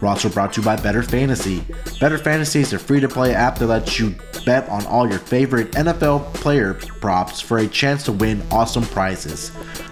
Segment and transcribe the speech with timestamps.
[0.00, 1.98] We're also brought to you by BettorFantasy.
[2.00, 4.14] Better Fantasy is a free to play app that lets you
[4.44, 9.50] bet on all your favorite NFL player props for a chance to win awesome prizes.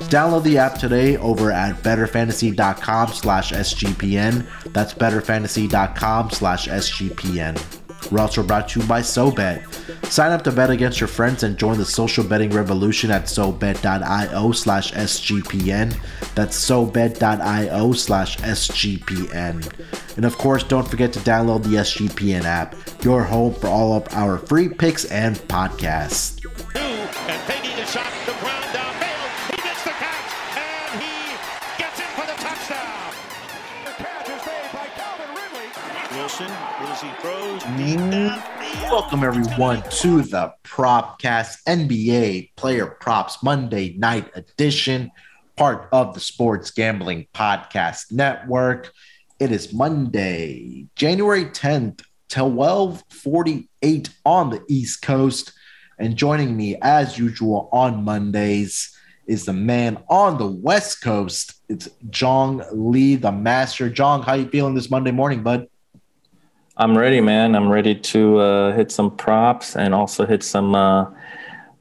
[0.08, 4.46] Download the app today over at bettorfantasy.com slash SGPN.
[4.72, 7.81] That's bettorfantasy.com slash SGPN.
[8.10, 10.06] We're also brought to you by SoBet.
[10.06, 14.52] Sign up to bet against your friends and join the social betting revolution at SoBet.io
[14.52, 15.96] slash SGPN.
[16.34, 20.16] That's SoBet.io slash SGPN.
[20.16, 24.06] And of course, don't forget to download the SGPN app, your home for all of
[24.12, 26.44] our free picks and podcasts.
[26.74, 28.21] And taking shot,
[38.88, 45.10] Welcome everyone to the Propcast NBA Player Props Monday Night Edition,
[45.56, 48.92] part of the Sports Gambling Podcast Network.
[49.40, 55.52] It is Monday, January 10th, 1248 on the East Coast.
[55.98, 61.54] And joining me as usual on Mondays is the man on the West Coast.
[61.68, 63.90] It's Jong Lee, the master.
[63.90, 65.66] Jong, how you feeling this Monday morning, bud?
[66.82, 67.54] I'm ready, man.
[67.54, 71.08] I'm ready to uh, hit some props and also hit some uh,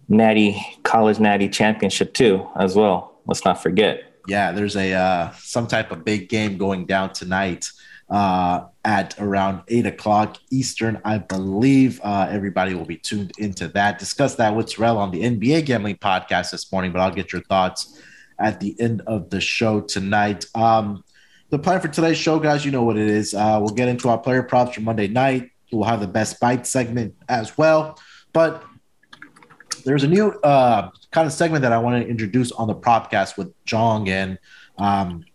[0.07, 3.15] natty college natty championship too, as well.
[3.25, 4.03] Let's not forget.
[4.27, 7.71] yeah, there's a uh, some type of big game going down tonight
[8.11, 11.99] uh, at around eight o'clock Eastern, I believe.
[12.03, 13.97] Uh, everybody will be tuned into that.
[13.97, 17.41] Discuss that with Terrell on the NBA gambling podcast this morning, but I'll get your
[17.41, 17.99] thoughts
[18.37, 20.45] at the end of the show tonight.
[20.53, 21.03] Um,
[21.51, 23.33] the plan for today's show, guys, you know what it is.
[23.33, 25.51] Uh, we'll get into our player props for Monday night.
[25.71, 27.99] We'll have the best bite segment as well,
[28.33, 28.63] but
[29.83, 33.37] there's a new uh, kind of segment that I want to introduce on the Propcast
[33.37, 34.07] with Jong.
[34.07, 34.39] And
[34.77, 35.25] um,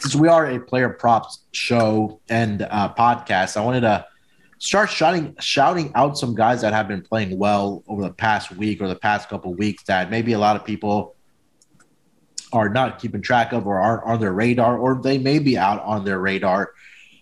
[0.00, 4.06] since we are a player props show and uh, podcast, I wanted to
[4.58, 8.80] start shouting shouting out some guys that have been playing well over the past week
[8.80, 11.16] or the past couple weeks that maybe a lot of people
[12.52, 15.82] are not keeping track of or aren't on their radar, or they may be out
[15.82, 16.72] on their radar,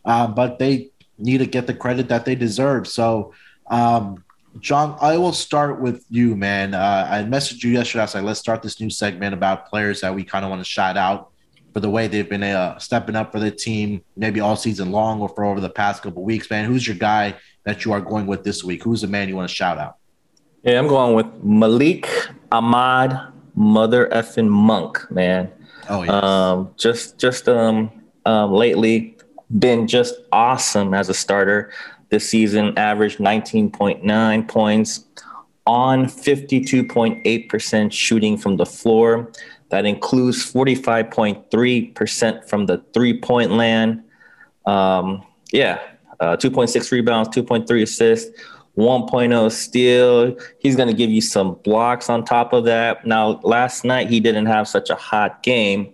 [0.05, 2.87] um, but they need to get the credit that they deserve.
[2.87, 3.33] So,
[3.69, 4.23] um,
[4.61, 6.75] Jong, I will start with you, man.
[6.75, 8.01] Uh, I messaged you yesterday.
[8.01, 10.61] I was like, let's start this new segment about players that we kind of want
[10.61, 11.31] to shout out
[11.75, 15.21] for the way they've been uh, stepping up for the team, maybe all season long
[15.21, 16.65] or for over the past couple weeks, man.
[16.65, 17.35] Who's your guy
[17.65, 18.83] that you are going with this week?
[18.83, 19.97] Who's the man you want to shout out?
[20.63, 22.09] Yeah, I'm going with Malik
[22.51, 25.51] Ahmad, mother effing monk, man.
[25.89, 26.13] Oh, yes.
[26.13, 27.91] Um, just just um,
[28.25, 29.17] um, lately
[29.59, 31.73] been just awesome as a starter
[32.11, 32.77] this season.
[32.79, 35.05] Averaged 19.9 points
[35.67, 39.33] on 52.8% shooting from the floor.
[39.71, 44.05] That includes 45.3% from the three point land.
[44.65, 45.81] Um, yeah,
[46.21, 48.41] uh, 2.6 rebounds, 2.3 assists,
[48.77, 50.37] 1.0 steal.
[50.59, 53.07] He's going to give you some blocks on top of that.
[53.07, 55.93] Now, last night he didn't have such a hot game,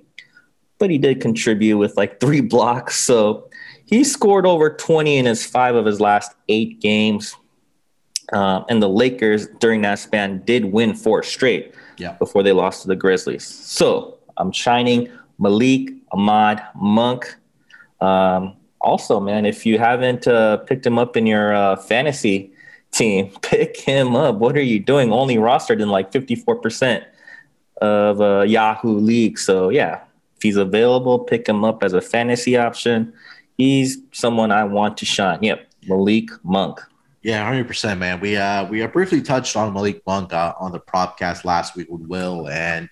[0.78, 3.00] but he did contribute with like three blocks.
[3.00, 3.48] So
[3.86, 7.36] he scored over 20 in his five of his last eight games.
[8.32, 12.12] Um, and the Lakers during that span did win four straight Yeah.
[12.18, 13.44] before they lost to the Grizzlies.
[13.44, 17.36] So I'm shining Malik, Ahmad, Monk.
[18.00, 22.51] Um, also, man, if you haven't uh, picked him up in your uh, fantasy
[23.02, 24.36] team, pick him up.
[24.36, 25.12] What are you doing?
[25.12, 27.04] Only rostered in like 54%
[27.80, 29.38] of uh, Yahoo League.
[29.38, 30.02] So, yeah,
[30.36, 33.12] if he's available, pick him up as a fantasy option.
[33.56, 35.42] He's someone I want to shine.
[35.42, 36.80] Yep, Malik Monk.
[37.22, 38.18] Yeah, hundred percent, man.
[38.18, 41.88] We uh we uh, briefly touched on Malik Monk uh, on the propcast last week
[41.88, 42.88] with Will, and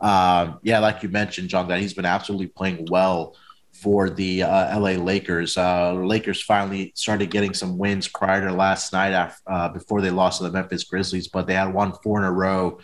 [0.00, 3.36] um, yeah, like you mentioned, Jong, that he's been absolutely playing well
[3.80, 5.56] for the uh, LA Lakers.
[5.56, 10.10] Uh, Lakers finally started getting some wins prior to last night, after, uh, before they
[10.10, 12.78] lost to the Memphis Grizzlies, but they had won four in a row,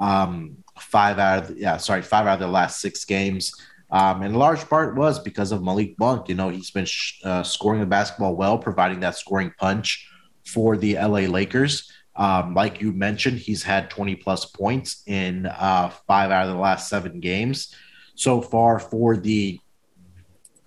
[0.00, 3.52] um, five out of the, yeah, sorry, five out of the last six games.
[3.90, 6.28] Um, and large part was because of Malik Monk.
[6.28, 10.08] You know, he's been sh- uh, scoring the basketball well, providing that scoring punch
[10.44, 11.90] for the LA Lakers.
[12.16, 16.60] Um, like you mentioned, he's had 20 plus points in uh, five out of the
[16.60, 17.74] last seven games
[18.14, 19.60] so far for the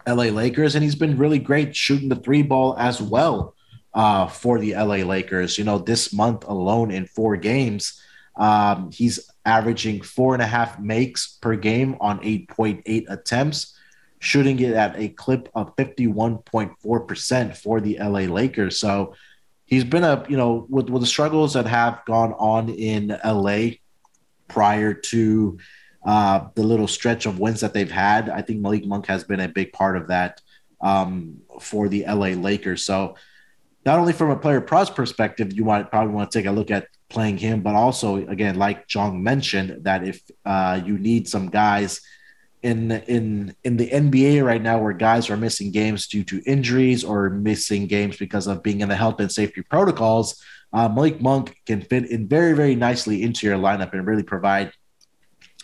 [0.08, 3.56] LA Lakers, and he's been really great shooting the three ball as well
[3.94, 5.58] uh, for the LA Lakers.
[5.58, 8.02] You know, this month alone in four games,
[8.36, 13.78] um, he's averaging four and a half makes per game on 8.8 attempts,
[14.20, 18.80] shooting it at a clip of 51.4% for the LA Lakers.
[18.80, 19.16] So
[19.66, 23.78] he's been a, you know, with, with the struggles that have gone on in LA
[24.48, 25.58] prior to
[26.04, 29.40] uh, the little stretch of wins that they've had, I think Malik Monk has been
[29.40, 30.42] a big part of that
[30.82, 32.84] um, for the LA Lakers.
[32.84, 33.16] So,
[33.86, 36.70] not only from a player pros perspective, you might probably want to take a look
[36.70, 41.50] at playing him, but also again, like Jong mentioned, that if uh, you need some
[41.50, 42.02] guys
[42.62, 47.04] in in in the NBA right now, where guys are missing games due to injuries
[47.04, 50.42] or missing games because of being in the health and safety protocols,
[50.74, 54.72] uh, Malik Monk can fit in very very nicely into your lineup and really provide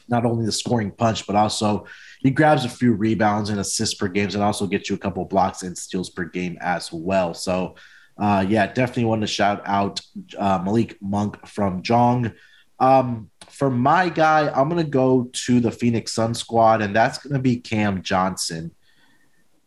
[0.09, 1.85] not only the scoring punch but also
[2.19, 5.23] he grabs a few rebounds and assists per game and also gets you a couple
[5.25, 7.33] blocks and steals per game as well.
[7.33, 7.75] So
[8.17, 10.01] uh, yeah, definitely want to shout out
[10.37, 12.33] uh, Malik Monk from Jong.
[12.79, 17.19] Um, for my guy, I'm going to go to the Phoenix Sun squad, and that's
[17.19, 18.71] going to be Cam Johnson.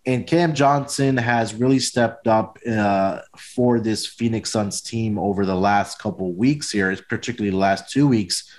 [0.06, 5.54] And Cam Johnson has really stepped up uh, for this Phoenix Suns team over the
[5.54, 8.50] last couple weeks here, particularly the last two weeks,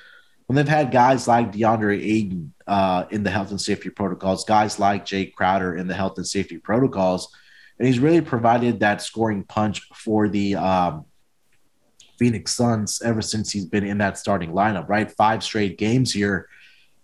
[0.51, 4.79] when they've had guys like DeAndre Ayton uh, in the health and safety protocols, guys
[4.79, 7.33] like Jae Crowder in the health and safety protocols
[7.81, 11.03] and he's really provided that scoring punch for the um,
[12.19, 14.87] Phoenix Suns ever since he's been in that starting lineup.
[14.87, 16.47] Right, five straight games here.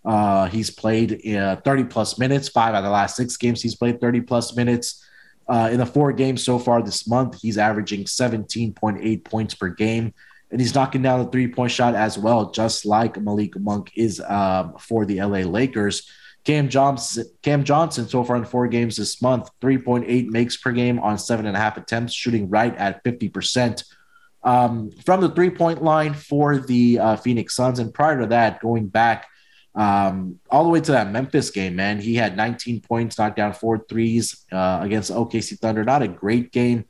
[0.06, 2.50] Uh, he's played uh, 30 plus minutes.
[2.50, 5.04] Five out of the last six games, he's played 30 plus minutes.
[5.50, 10.14] Uh, in the four games so far this month, he's averaging 17.8 points per game,
[10.52, 14.22] and he's knocking down the three point shot as well, just like Malik Monk is
[14.22, 16.10] um, for the LA Lakers.
[16.46, 20.98] Cam Johnson, Cam Johnson, so far in four games this month, 3.8 makes per game
[21.00, 23.84] on seven and a half attempts, shooting right at 50%.
[24.44, 27.80] Um, from the three point line for the uh, Phoenix Suns.
[27.80, 29.28] And prior to that, going back
[29.76, 33.52] um, all the way to that Memphis game, man, he had 19 points, knocked down
[33.52, 35.84] four threes uh, against OKC Thunder.
[35.84, 36.86] Not a great game.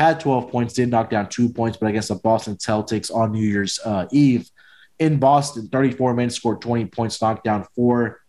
[0.00, 3.46] Had 12 points, did knock down two points, but against the Boston Celtics on New
[3.46, 4.50] Year's uh, Eve
[4.98, 8.20] in Boston, 34 minutes, scored 20 points, knocked down four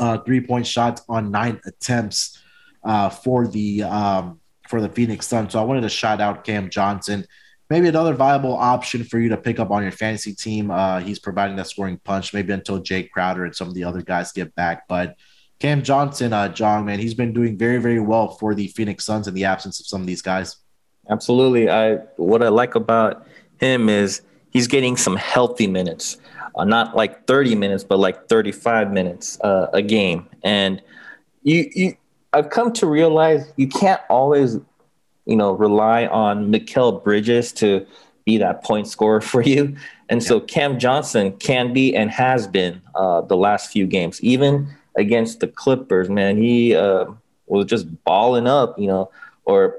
[0.00, 2.42] uh, three point shots on nine attempts
[2.82, 5.52] uh, for the um, for the Phoenix Suns.
[5.52, 7.24] So I wanted to shout out Cam Johnson.
[7.70, 10.72] Maybe another viable option for you to pick up on your fantasy team.
[10.72, 14.02] Uh, he's providing that scoring punch, maybe until Jake Crowder and some of the other
[14.02, 14.88] guys get back.
[14.88, 15.14] But
[15.58, 19.26] Cam Johnson, uh, Jong, man, he's been doing very, very well for the Phoenix Suns
[19.26, 20.56] in the absence of some of these guys.
[21.08, 21.70] Absolutely.
[21.70, 23.26] I what I like about
[23.58, 26.18] him is he's getting some healthy minutes
[26.56, 30.26] uh, not like 30 minutes, but like 35 minutes uh, a game.
[30.42, 30.82] And
[31.42, 31.96] you, you,
[32.32, 34.58] I've come to realize you can't always,
[35.26, 37.86] you know, rely on Mikal Bridges to
[38.24, 39.76] be that point scorer for you.
[40.08, 40.28] And yeah.
[40.28, 45.40] so Cam Johnson can be and has been uh, the last few games, even against
[45.40, 46.08] the Clippers.
[46.08, 47.06] Man, he uh,
[47.46, 49.10] was just balling up, you know,
[49.44, 49.76] or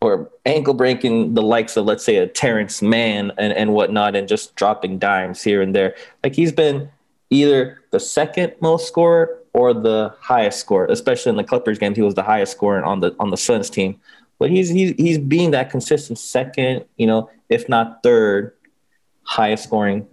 [0.00, 4.26] or ankle breaking the likes of let's say a Terrence Mann and, and whatnot and
[4.26, 5.94] just dropping dimes here and there.
[6.24, 6.90] Like he's been
[7.30, 11.94] either the second most scorer or the highest scorer, especially in the Clippers game.
[11.94, 14.00] He was the highest scorer on the on the Suns team.
[14.38, 18.54] But he's he's he's being that consistent second, you know, if not third
[19.22, 20.06] highest scoring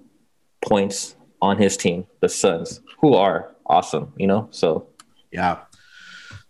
[0.62, 4.50] points on his team, the Suns, who are awesome, you know.
[4.52, 4.90] So
[5.32, 5.60] yeah,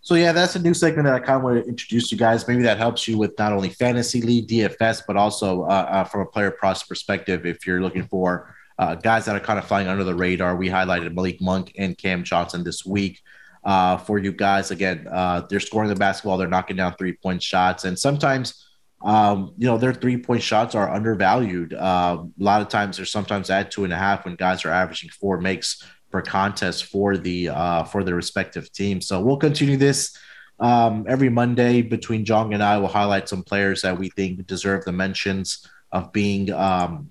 [0.02, 2.48] so yeah, that's a new segment that I kind of want to introduce you guys.
[2.48, 6.22] Maybe that helps you with not only fantasy league DFS, but also uh, uh, from
[6.22, 7.44] a player process perspective.
[7.44, 10.68] If you're looking for uh, guys that are kind of flying under the radar, we
[10.68, 13.20] highlighted Malik Monk and Cam Johnson this week
[13.62, 14.70] uh, for you guys.
[14.70, 18.66] Again, uh, they're scoring the basketball, they're knocking down three point shots, and sometimes.
[19.02, 21.72] Um, you know, their three point shots are undervalued.
[21.72, 24.70] Uh, a lot of times they're sometimes at two and a half when guys are
[24.70, 29.06] averaging four makes per contest for the uh, for the respective teams.
[29.06, 30.16] So we'll continue this
[30.58, 32.78] um, every Monday between Jong and I.
[32.78, 37.10] We'll highlight some players that we think deserve the mentions of being, um,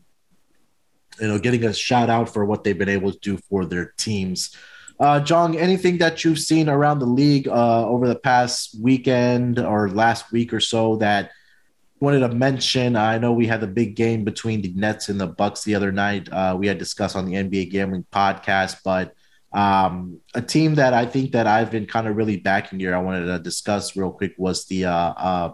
[1.19, 3.93] you know, getting a shout out for what they've been able to do for their
[3.97, 4.55] teams.
[4.99, 9.89] Uh, Jong, anything that you've seen around the league uh, over the past weekend or
[9.89, 11.31] last week or so that
[11.99, 15.27] wanted to mention i know we had the big game between the nets and the
[15.27, 19.13] bucks the other night uh, we had discussed on the nba gambling podcast but
[19.51, 23.01] um, a team that i think that i've been kind of really backing here i
[23.01, 25.53] wanted to discuss real quick was the uh, uh,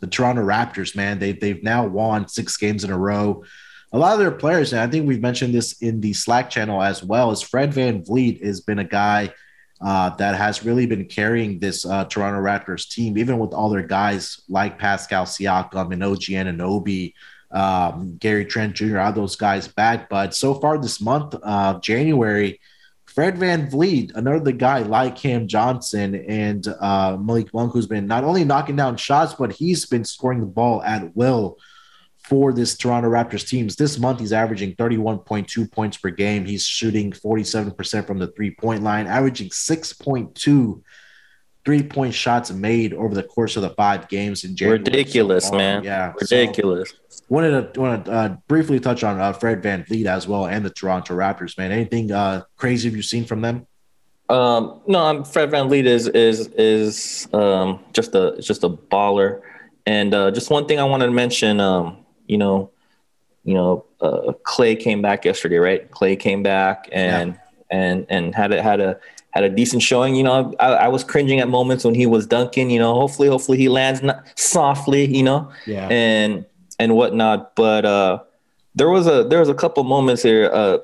[0.00, 1.18] the Toronto Raptors, man.
[1.18, 3.44] They, they've now won six games in a row.
[3.92, 6.80] A lot of their players, and I think we've mentioned this in the Slack channel
[6.82, 9.32] as well, is Fred VanVleet has been a guy
[9.80, 13.82] uh, that has really been carrying this uh, Toronto Raptors team, even with all their
[13.82, 17.14] guys like Pascal Siakam and OG Anunoby,
[17.50, 20.08] um, Gary Trent Jr., all those guys back.
[20.08, 22.60] But so far this month, uh, January,
[23.06, 28.44] Fred VanVleet, another guy like Cam Johnson and uh, Malik Monk, who's been not only
[28.44, 31.58] knocking down shots, but he's been scoring the ball at will
[32.30, 33.74] for this Toronto Raptors teams.
[33.74, 36.44] This month, he's averaging 31.2 points per game.
[36.44, 40.82] He's shooting 47% from the three point line, averaging 6.2
[41.62, 44.78] three point shots made over the course of the five games in January.
[44.78, 45.84] Ridiculous, so man.
[45.84, 46.12] Yeah.
[46.18, 46.94] Ridiculous.
[47.08, 50.64] So, wanted to, want to uh, briefly touch on uh, Fred VanVleet as well and
[50.64, 51.72] the Toronto Raptors, man.
[51.72, 53.66] Anything uh, crazy have you seen from them?
[54.28, 59.40] Um, no, I'm, Fred VanVleet is is is um, just a just a baller.
[59.86, 61.99] And uh, just one thing I wanted to mention, um,
[62.30, 62.70] you know,
[63.44, 65.90] you know, uh, Klay came back yesterday, right?
[65.90, 67.40] Klay came back and yeah.
[67.70, 68.98] and and had a had a
[69.30, 70.14] had a decent showing.
[70.14, 72.70] You know, I, I, was cringing at moments when he was dunking.
[72.70, 74.02] You know, hopefully, hopefully he lands
[74.36, 75.04] softly.
[75.06, 76.46] You know, yeah, and
[76.78, 77.56] and whatnot.
[77.56, 78.20] But uh,
[78.74, 80.50] there was a there was a couple moments here.
[80.52, 80.78] Uh,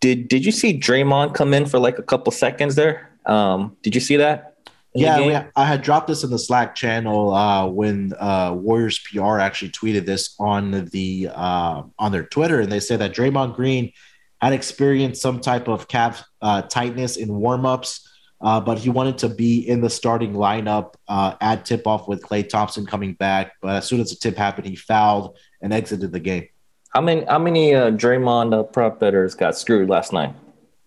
[0.00, 3.10] did did you see Draymond come in for like a couple seconds there?
[3.26, 4.55] Um, did you see that?
[4.96, 9.38] Yeah, we, I had dropped this in the Slack channel uh, when uh, Warriors PR
[9.38, 13.92] actually tweeted this on the uh, on their Twitter, and they said that Draymond Green
[14.40, 18.06] had experienced some type of calf uh, tightness in warmups,
[18.40, 22.22] uh, but he wanted to be in the starting lineup uh, at tip off with
[22.22, 23.52] Klay Thompson coming back.
[23.60, 26.48] But as soon as the tip happened, he fouled and exited the game.
[26.90, 30.34] How many how many Draymond prop betters got screwed last night?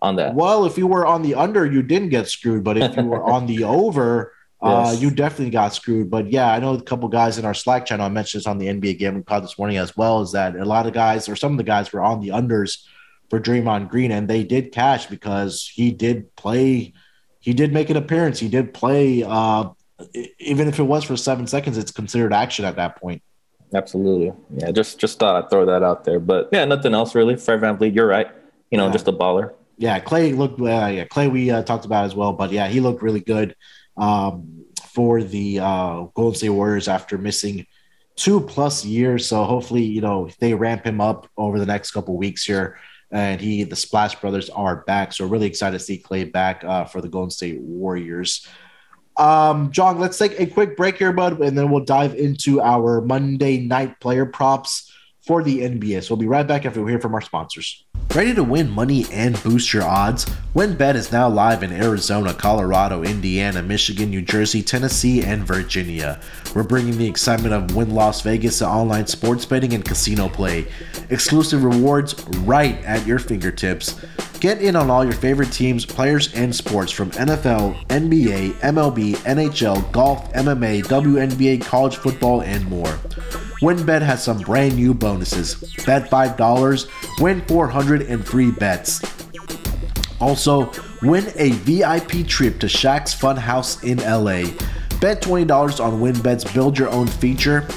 [0.01, 0.35] On that?
[0.35, 2.63] Well, if you were on the under, you didn't get screwed.
[2.63, 6.09] But if you were on the over, uh, you definitely got screwed.
[6.09, 8.05] But yeah, I know a couple guys in our Slack channel.
[8.05, 10.21] I mentioned this on the NBA Gambling Pod this morning as well.
[10.21, 12.85] Is that a lot of guys or some of the guys were on the unders
[13.29, 16.93] for Draymond Green, and they did cash because he did play.
[17.39, 18.39] He did make an appearance.
[18.39, 19.23] He did play.
[19.23, 19.69] Uh,
[20.39, 23.21] even if it was for seven seconds, it's considered action at that point.
[23.73, 24.33] Absolutely.
[24.57, 26.19] Yeah, just just thought I'd throw that out there.
[26.19, 27.35] But yeah, nothing else really.
[27.35, 28.27] Fred VanVleet, you're right.
[28.71, 28.93] You know, yeah.
[28.93, 30.59] just a baller yeah, Klay looked.
[30.59, 33.55] Uh, yeah, Klay we uh, talked about as well, but yeah, he looked really good
[33.95, 37.65] um, for the uh, Golden State Warriors after missing
[38.17, 39.25] two plus years.
[39.25, 42.77] So hopefully, you know, they ramp him up over the next couple weeks here,
[43.09, 45.13] and he the Splash Brothers are back.
[45.13, 48.45] So really excited to see Klay back uh, for the Golden State Warriors.
[49.15, 52.99] Um, Jong, let's take a quick break here, bud, and then we'll dive into our
[52.99, 54.88] Monday night player props
[55.29, 56.03] for the NBA.
[56.03, 57.85] So we'll be right back after we hear from our sponsors.
[58.15, 60.25] Ready to win money and boost your odds?
[60.55, 66.19] WynnBET is now live in Arizona, Colorado, Indiana, Michigan, New Jersey, Tennessee, and Virginia.
[66.55, 70.65] We're bringing the excitement of Wynn Las Vegas to online sports betting and casino play.
[71.11, 74.03] Exclusive rewards right at your fingertips.
[74.39, 79.91] Get in on all your favorite teams, players, and sports from NFL, NBA, MLB, NHL,
[79.91, 82.97] golf, MMA, WNBA, college football, and more.
[83.61, 85.55] WynnBET has some brand new bonuses.
[85.85, 89.01] Bet $5, win 400 in free bets.
[90.21, 94.49] Also, win a VIP trip to Shaq's Funhouse in LA.
[94.99, 97.67] Bet $20 on WynnBET's Build Your Own feature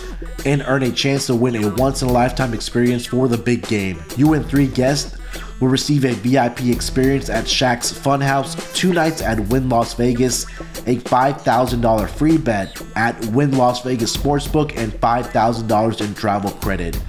[0.44, 3.66] and earn a chance to win a once in a lifetime experience for the big
[3.66, 4.02] game.
[4.16, 5.16] You and three guests
[5.62, 10.42] will receive a VIP experience at Shaq's Funhouse, two nights at Wynn Las Vegas,
[10.88, 17.00] a $5,000 free bet at Wynn Las Vegas Sportsbook, and $5,000 in travel credit.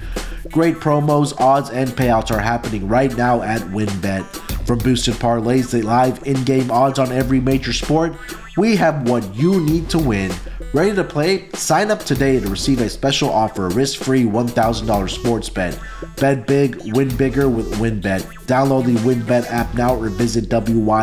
[0.52, 4.24] Great promos, odds, and payouts are happening right now at WynnBET.
[4.68, 8.14] From boosted parlays to live in game odds on every major sport,
[8.56, 10.32] we have what you need to win.
[10.72, 11.48] Ready to play?
[11.54, 15.78] Sign up today to receive a special offer, risk free $1,000 sports bet.
[16.16, 18.22] Bet big, win bigger with WynnBET.
[18.46, 20.96] Download the WynnBET app now or visit WYNNBet.com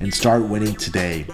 [0.00, 1.26] and start winning today.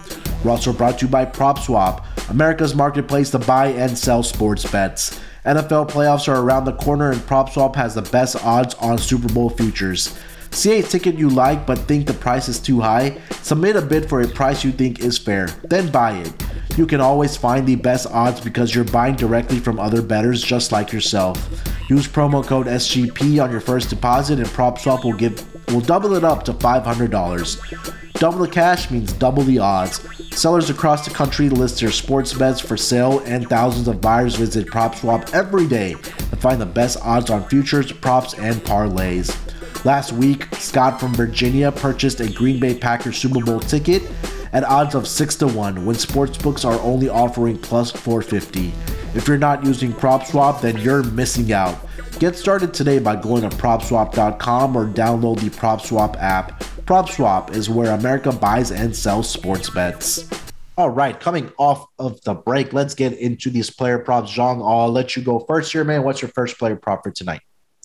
[0.43, 5.19] We're also brought to you by PropSwap, America's marketplace to buy and sell sports bets.
[5.45, 9.49] NFL playoffs are around the corner and PropSwap has the best odds on Super Bowl
[9.49, 10.17] futures.
[10.51, 13.19] See a ticket you like but think the price is too high?
[13.41, 16.33] Submit a bid for a price you think is fair, then buy it.
[16.77, 20.71] You can always find the best odds because you're buying directly from other bettors just
[20.71, 21.37] like yourself.
[21.89, 26.23] Use promo code SGP on your first deposit and PropSwap will give will double it
[26.23, 28.13] up to $500.
[28.13, 30.01] Double the cash means double the odds.
[30.35, 34.65] Sellers across the country list their sports bets for sale, and thousands of buyers visit
[34.67, 39.35] PropSwap every day to find the best odds on futures, props, and parlays.
[39.87, 44.03] Last week, Scott from Virginia purchased a Green Bay Packers Super Bowl ticket
[44.51, 48.73] at odds of 6 to 1 when sportsbooks are only offering plus 450.
[49.17, 51.77] If you're not using PropSwap, then you're missing out.
[52.19, 56.59] Get started today by going to PropSwap.com or download the PropSwap app.
[56.83, 60.29] PropSwap is where America buys and sells sports bets.
[60.77, 64.31] All right, coming off of the break, let's get into these player props.
[64.31, 66.03] Jong, I'll let you go first here, man.
[66.03, 67.39] What's your first player prop for tonight?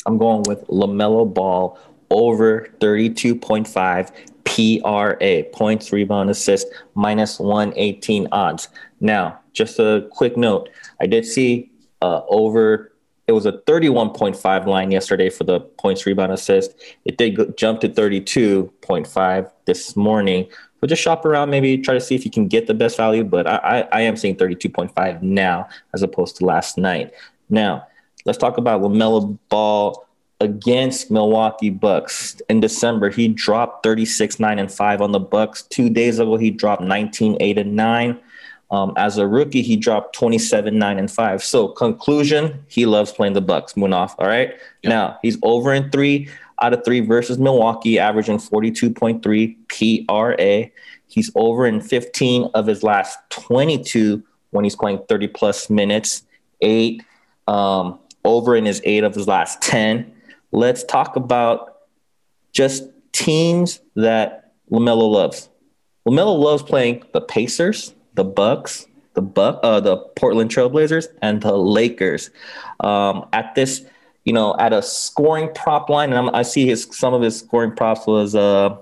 [0.04, 1.78] I'm going with LaMelo Ball
[2.12, 4.12] over 32.5
[4.44, 8.68] PRA, points, rebound, assist, minus 118 odds.
[9.00, 10.68] Now, just a quick note
[11.00, 12.92] I did see uh, over,
[13.26, 16.74] it was a 31.5 line yesterday for the points, rebound, assist.
[17.04, 20.48] It did go, jump to 32.5 this morning.
[20.80, 23.22] But just shop around, maybe try to see if you can get the best value.
[23.22, 27.12] But I, I, I am seeing 32.5 now as opposed to last night.
[27.48, 27.86] Now,
[28.24, 30.06] let's talk about LaMelo Ball
[30.42, 32.42] against Milwaukee Bucks.
[32.48, 35.62] In December, he dropped 36, 9, and 5 on the Bucks.
[35.62, 38.20] Two days ago, he dropped 19, 8, and 9.
[38.72, 41.44] Um, as a rookie, he dropped 27, 9, and 5.
[41.44, 43.74] So, conclusion, he loves playing the Bucks.
[43.74, 44.48] Munaf, all right?
[44.82, 44.90] Yep.
[44.90, 46.28] Now, he's over in three
[46.60, 50.70] out of three versus Milwaukee, averaging 42.3 PRA.
[51.06, 56.22] He's over in 15 of his last 22 when he's playing 30 plus minutes,
[56.60, 57.02] eight,
[57.46, 60.11] um, over in his eight of his last 10
[60.52, 61.76] let's talk about
[62.52, 65.48] just teams that LaMelo loves.
[66.06, 71.56] LaMelo loves playing the Pacers, the Bucks, the Buck, uh, the Portland Trailblazers, and the
[71.56, 72.30] Lakers.
[72.80, 73.84] Um, at this,
[74.24, 77.38] you know, at a scoring prop line, and I'm, i see his some of his
[77.38, 78.76] scoring props was uh,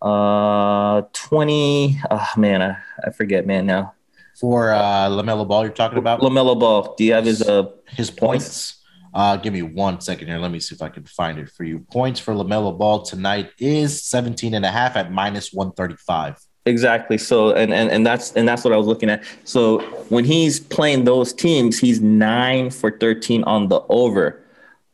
[0.00, 2.00] uh, twenty.
[2.10, 3.66] Oh man, I, I forget, man.
[3.66, 3.94] Now
[4.34, 6.94] for uh, Lamelo Ball, you're talking about Lamelo Ball.
[6.96, 8.18] Do you have his uh his points?
[8.18, 8.81] points?
[9.14, 10.38] Uh, give me one second here.
[10.38, 11.80] Let me see if I can find it for you.
[11.90, 16.36] Points for LaMelo Ball tonight is 17 and a half at minus 135.
[16.64, 17.18] Exactly.
[17.18, 19.24] So and, and and that's and that's what I was looking at.
[19.44, 24.38] So when he's playing those teams, he's nine for 13 on the over.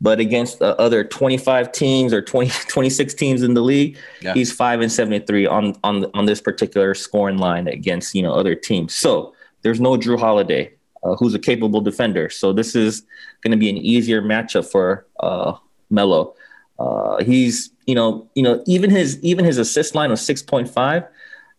[0.00, 4.32] But against the other 25 teams or 20, 26 teams in the league, yeah.
[4.32, 8.54] he's five and 73 on on on this particular scoring line against you know other
[8.54, 8.94] teams.
[8.94, 12.28] So there's no Jrue Holiday uh, who's a capable defender.
[12.28, 13.02] So this is
[13.42, 15.54] going to be an easier matchup for uh,
[15.90, 16.34] Melo.
[16.78, 20.68] Uh, he's you know you know even his even his assist line was six point
[20.68, 21.04] five.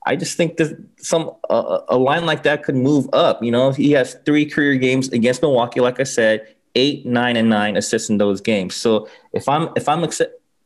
[0.05, 3.43] I just think that some uh, a line like that could move up.
[3.43, 7.49] You know, he has three career games against Milwaukee, like I said, eight, nine, and
[7.49, 8.75] nine assists in those games.
[8.75, 10.07] So if I'm if I'm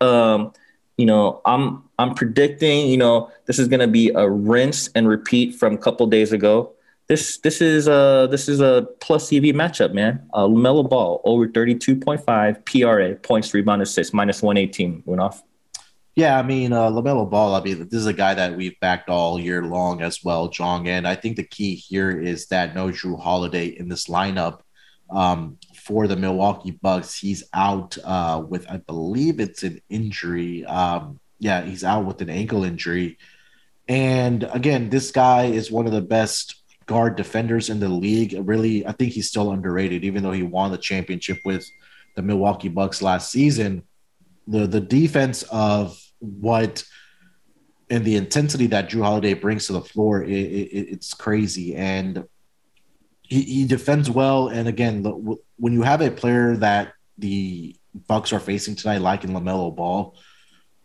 [0.02, 0.54] um,
[0.98, 5.08] you know, I'm I'm predicting, you know, this is going to be a rinse and
[5.08, 6.72] repeat from a couple days ago
[7.08, 10.28] this this is a this is a plus EV matchup, man.
[10.34, 15.04] Uh, Lamelo Ball over thirty two point five PRA points, rebound, assists, minus one eighteen.
[15.06, 15.44] Went off.
[16.16, 17.56] Yeah, I mean uh, Lamelo Ball.
[17.56, 20.88] I mean, this is a guy that we've backed all year long as well, Jong.
[20.88, 24.60] And I think the key here is that no Jrue Holiday in this lineup
[25.10, 27.18] um, for the Milwaukee Bucks.
[27.18, 30.66] He's out uh, with, I believe it's an injury.
[30.66, 33.18] Um, yeah, he's out with an ankle injury.
[33.88, 38.36] And again, this guy is one of the best guard defenders in the league.
[38.48, 41.66] Really, I think he's still underrated, even though he won the championship with
[42.16, 43.84] the Milwaukee Bucks last season.
[44.48, 46.84] The the defense of what
[47.90, 51.76] and the intensity that Jrue Holiday brings to the floor, it, it, it's crazy.
[51.76, 52.26] And
[53.22, 54.48] he, he defends well.
[54.48, 55.04] And again,
[55.58, 57.76] when you have a player that the
[58.08, 60.16] Bucks are facing tonight, like in Lamelo Ball,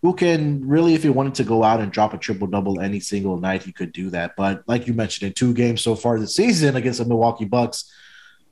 [0.02, 3.00] who can really, if he wanted to go out and drop a triple double any
[3.00, 4.34] single night, he could do that.
[4.36, 7.92] But like you mentioned, in two games so far this season against the Milwaukee Bucks,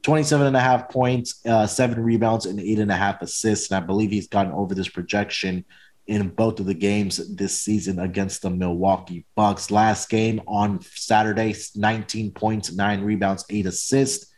[0.03, 3.71] 27 and a half points, uh, seven rebounds, and eight and a half assists.
[3.71, 5.65] And I believe he's gotten over this projection
[6.07, 9.71] in both of the games this season against the Milwaukee Bucks.
[9.71, 14.33] Last game on Saturday, 19 points, nine rebounds, eight assists.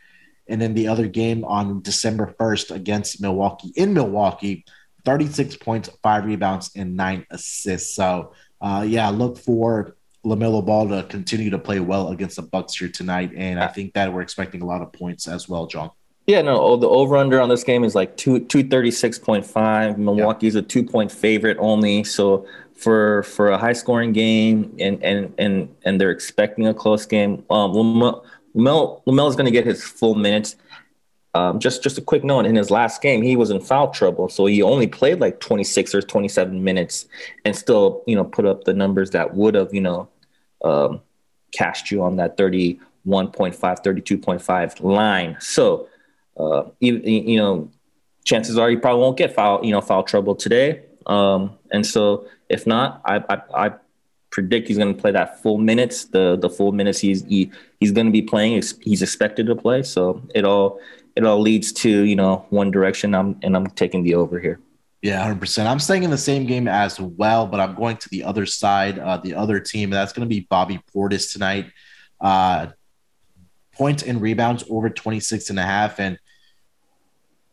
[0.48, 4.64] And then the other game on December 1st against Milwaukee in Milwaukee,
[5.08, 7.94] 36 points, five rebounds, and nine assists.
[7.94, 12.76] So, uh, yeah, look for Lamelo Ball to continue to play well against the Bucks
[12.76, 15.92] here tonight, and I think that we're expecting a lot of points as well, Jong.
[16.26, 19.18] Yeah, no, oh, the over under on this game is like two two thirty six
[19.18, 19.96] point five.
[19.96, 20.60] Milwaukee's yeah.
[20.60, 25.74] a two point favorite only, so for for a high scoring game, and and and
[25.86, 27.46] and they're expecting a close game.
[27.48, 28.22] Um, Lamelo
[28.54, 30.56] Lamelo is going to get his full minutes.
[31.38, 34.28] Um, just just a quick note: in his last game, he was in foul trouble,
[34.28, 37.06] so he only played like 26 or 27 minutes,
[37.44, 40.08] and still, you know, put up the numbers that would have, you know,
[40.64, 41.00] um,
[41.52, 45.36] cashed you on that 31.5, 32.5 line.
[45.38, 45.88] So,
[46.36, 47.70] uh, you, you know,
[48.24, 50.82] chances are you probably won't get foul, you know, foul trouble today.
[51.06, 53.74] Um, and so, if not, I, I, I
[54.30, 57.92] predict he's going to play that full minutes, the the full minutes he's he, he's
[57.92, 58.60] going to be playing.
[58.80, 59.84] He's expected to play.
[59.84, 60.80] So it all
[61.18, 63.12] it all leads to you know one direction.
[63.12, 64.60] I'm and I'm taking the over here.
[65.02, 65.68] Yeah, hundred percent.
[65.68, 69.00] I'm staying in the same game as well, but I'm going to the other side,
[69.00, 69.90] uh, the other team.
[69.90, 71.72] That's going to be Bobby Portis tonight.
[72.20, 72.68] Uh,
[73.72, 75.98] points and rebounds over 26 and a half.
[75.98, 76.18] And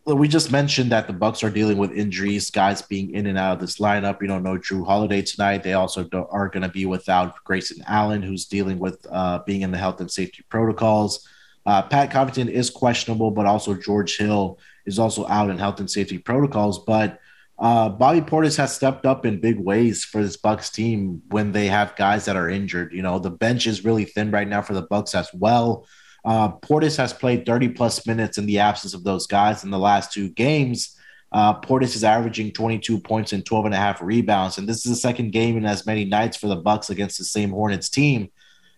[0.05, 3.53] we just mentioned that the Bucks are dealing with injuries, guys being in and out
[3.53, 4.21] of this lineup.
[4.21, 5.63] You know Jrue Holiday tonight.
[5.63, 9.71] They also are going to be without Grayson Allen, who's dealing with uh, being in
[9.71, 11.27] the health and safety protocols.
[11.65, 15.89] Uh, Pat Connaughton is questionable, but also George Hill is also out in health and
[15.89, 16.83] safety protocols.
[16.85, 17.19] But
[17.57, 21.67] uh, Bobby Portis has stepped up in big ways for this Bucks team when they
[21.67, 22.93] have guys that are injured.
[22.93, 25.87] You know, the bench is really thin right now for the Bucks as well.
[26.25, 29.79] Uh, Portis has played 30 plus minutes in the absence of those guys in the
[29.79, 30.97] last two games.
[31.31, 34.91] Uh, Portis is averaging 22 points and 12 and a half rebounds, and this is
[34.91, 38.29] the second game in as many nights for the Bucks against the same Hornets team.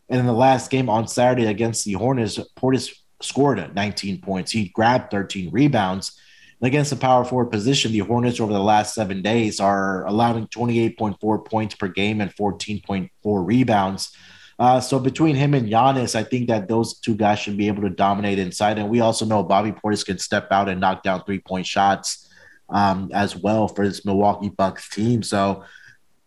[0.09, 4.51] And in the last game on Saturday against the Hornets, Portis scored 19 points.
[4.51, 6.19] He grabbed 13 rebounds.
[6.61, 10.47] And against the power forward position, the Hornets over the last seven days are allowing
[10.47, 14.15] 28.4 points per game and 14.4 rebounds.
[14.59, 17.83] Uh, so between him and Giannis, I think that those two guys should be able
[17.83, 18.79] to dominate inside.
[18.79, 22.27] And we also know Bobby Portis can step out and knock down three point shots
[22.69, 25.21] um, as well for this Milwaukee Bucks team.
[25.21, 25.63] So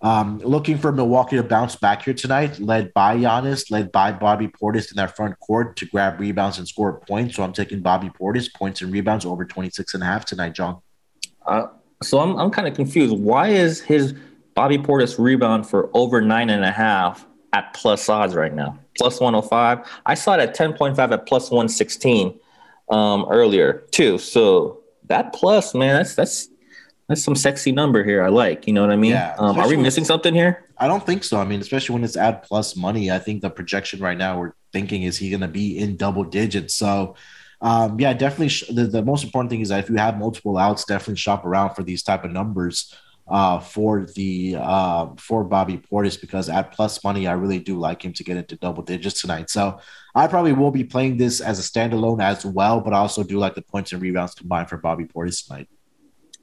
[0.02, 4.48] um, looking for Milwaukee to bounce back here tonight, led by Giannis, led by Bobby
[4.48, 7.36] Portis in that front court to grab rebounds and score points.
[7.36, 10.80] So I'm taking Bobby Portis points and rebounds over 26 and a half tonight, Jong.
[11.46, 11.66] Uh,
[12.02, 13.16] so I'm, I'm kind of confused.
[13.16, 14.14] Why is his
[14.54, 19.20] Bobby Portis rebound for over nine and a half at plus odds right now, plus
[19.20, 19.86] 105.
[20.06, 22.38] I saw it at 10.5 at plus 116
[22.90, 24.18] um, earlier too.
[24.18, 26.48] So that plus, man, that's that's
[27.10, 28.22] that's some sexy number here.
[28.22, 29.10] I like, you know what I mean?
[29.10, 30.64] Yeah, um, are we missing something here?
[30.78, 31.40] I don't think so.
[31.40, 34.52] I mean, especially when it's at plus money, I think the projection right now we're
[34.72, 36.74] thinking is he going to be in double digits.
[36.74, 37.16] So,
[37.62, 38.50] um, yeah, definitely.
[38.50, 41.44] Sh- the, the most important thing is that if you have multiple outs, definitely shop
[41.44, 42.94] around for these type of numbers
[43.26, 48.04] uh, for the uh, for Bobby Portis because at plus money, I really do like
[48.04, 49.50] him to get into double digits tonight.
[49.50, 49.80] So
[50.14, 53.36] I probably will be playing this as a standalone as well, but I also do
[53.36, 55.68] like the points and rebounds combined for Bobby Portis tonight.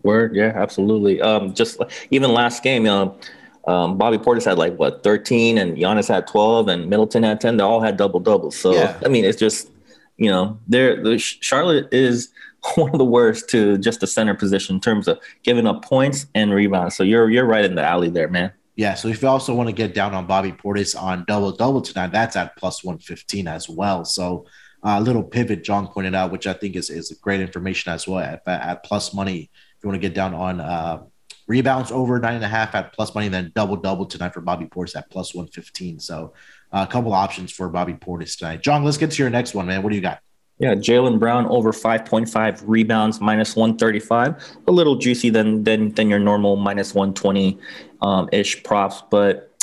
[0.04, 1.22] Word, yeah, absolutely.
[1.22, 1.82] Um, just
[2.12, 3.16] even last game, um,
[3.68, 7.58] um, Bobby Portis had like what 13, and Giannis had 12, and Middleton had 10.
[7.58, 8.56] They all had double doubles.
[8.56, 9.00] So yeah.
[9.04, 9.70] I mean, it's just
[10.18, 12.30] you know, there the Charlotte is
[12.76, 16.26] one of the worst to just the center position in terms of giving up points
[16.36, 16.96] and rebounds.
[16.96, 18.52] So you're you're right in the alley there, man.
[18.76, 18.94] Yeah.
[18.94, 22.12] So if you also want to get down on Bobby Portis on double double tonight,
[22.12, 24.06] that's at plus one fifteen as well.
[24.06, 24.46] So
[24.84, 28.08] a uh, little pivot Jong pointed out, which I think is is great information as
[28.08, 29.50] well at, at plus money.
[29.78, 31.04] If you want to get down on uh,
[31.48, 34.66] rebounds over nine and a half at plus money, then double double tonight for Bobby
[34.66, 36.00] Portis at plus one fifteen.
[36.00, 36.34] So
[36.72, 38.62] uh, a couple options for Bobby Portis tonight.
[38.62, 39.84] Jong, let's get to your next one, man.
[39.84, 40.20] What do you got?
[40.60, 44.58] Yeah, Jaylen Brown over 5.5 rebounds, minus 135.
[44.68, 47.60] A little juicy than than than your normal minus 120
[48.02, 49.54] um, ish props, but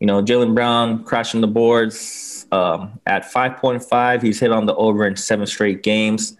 [0.00, 4.22] you know Jaylen Brown crashing the boards um, at 5.5.
[4.22, 6.38] He's hit on the over in seven straight games.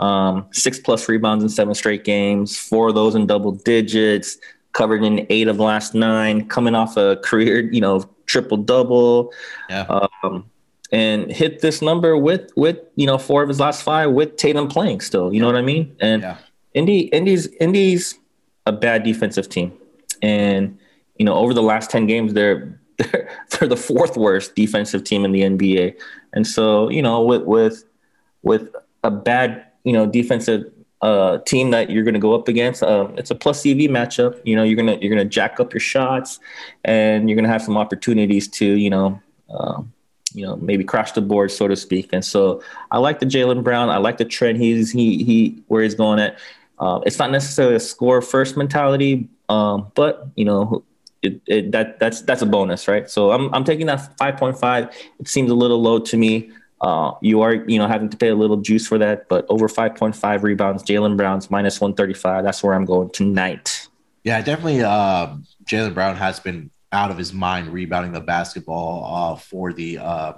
[0.00, 2.56] Um, six plus rebounds in seven straight games.
[2.58, 4.38] Four of those in double digits.
[4.72, 6.48] Covered in eight of the last nine.
[6.48, 9.32] Coming off a career, you know, triple double.
[9.68, 10.00] Yeah.
[10.22, 10.50] Um,
[10.92, 14.68] and hit this number with with you know four of his last five with Tatum
[14.68, 15.32] playing still.
[15.32, 15.40] You yeah.
[15.40, 15.94] know what I mean?
[16.00, 16.38] And yeah.
[16.74, 18.18] Indy Indy's Indy's
[18.66, 19.72] a bad defensive team,
[20.22, 20.78] and
[21.16, 25.24] you know over the last ten games they're they're, they're the fourth worst defensive team
[25.24, 25.96] in the NBA.
[26.32, 27.84] And so you know with with
[28.42, 32.82] with a bad you know defensive uh, team that you're going to go up against.
[32.82, 34.40] Um, it's a plus EV matchup.
[34.44, 36.40] You know, you're gonna you're gonna jack up your shots,
[36.84, 39.92] and you're gonna have some opportunities to you know um,
[40.34, 42.12] you know, maybe crash the board, so to speak.
[42.12, 43.90] And so I like the Jaylen Brown.
[43.90, 46.38] I like the trend he's he he where he's going at.
[46.78, 50.84] Uh, it's not necessarily a score first mentality, um, but you know,
[51.22, 53.10] it, it, that that's that's a bonus, right?
[53.10, 54.92] So I'm I'm taking that 5.5.
[55.18, 56.50] It seems a little low to me.
[56.80, 59.68] Uh, you are you know having to pay a little juice for that, but over
[59.68, 62.44] 5.5 rebounds, Jaylen Brown's minus 135.
[62.44, 63.88] That's where I'm going tonight.
[64.24, 64.82] Yeah, definitely.
[64.82, 69.98] Uh, Jaylen Brown has been out of his mind rebounding the basketball uh, for the
[69.98, 70.32] uh,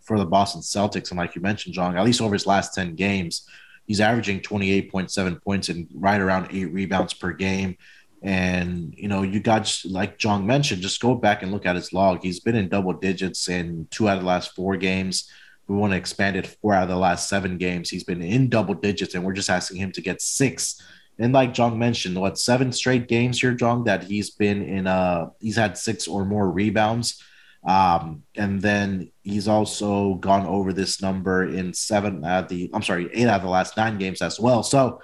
[0.00, 1.10] for the Boston Celtics.
[1.10, 3.48] And like you mentioned, Jong, at least over his last 10 games,
[3.86, 7.76] he's averaging 28.7 points and right around eight rebounds per game.
[8.24, 11.92] And, you know, you got, like Jong mentioned, just go back and look at his
[11.92, 12.22] log.
[12.22, 15.30] He's been in double digits in two out of the last four games.
[15.68, 17.90] We want to expand it four out of the last seven games.
[17.90, 20.80] He's been in double digits, and we're just asking him to get six
[21.18, 25.30] And like Jong mentioned, what seven straight games here, Jong, that he's been in uh
[25.40, 27.22] he's had six or more rebounds.
[27.66, 32.82] Um, and then he's also gone over this number in seven out of the I'm
[32.82, 34.62] sorry, eight out of the last nine games as well.
[34.62, 35.00] So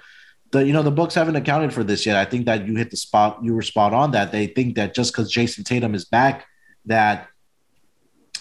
[0.51, 2.17] the you know the books haven't accounted for this yet.
[2.17, 4.93] I think that you hit the spot you were spot on that they think that
[4.93, 6.45] just because Jayson Tatum is back,
[6.85, 7.27] that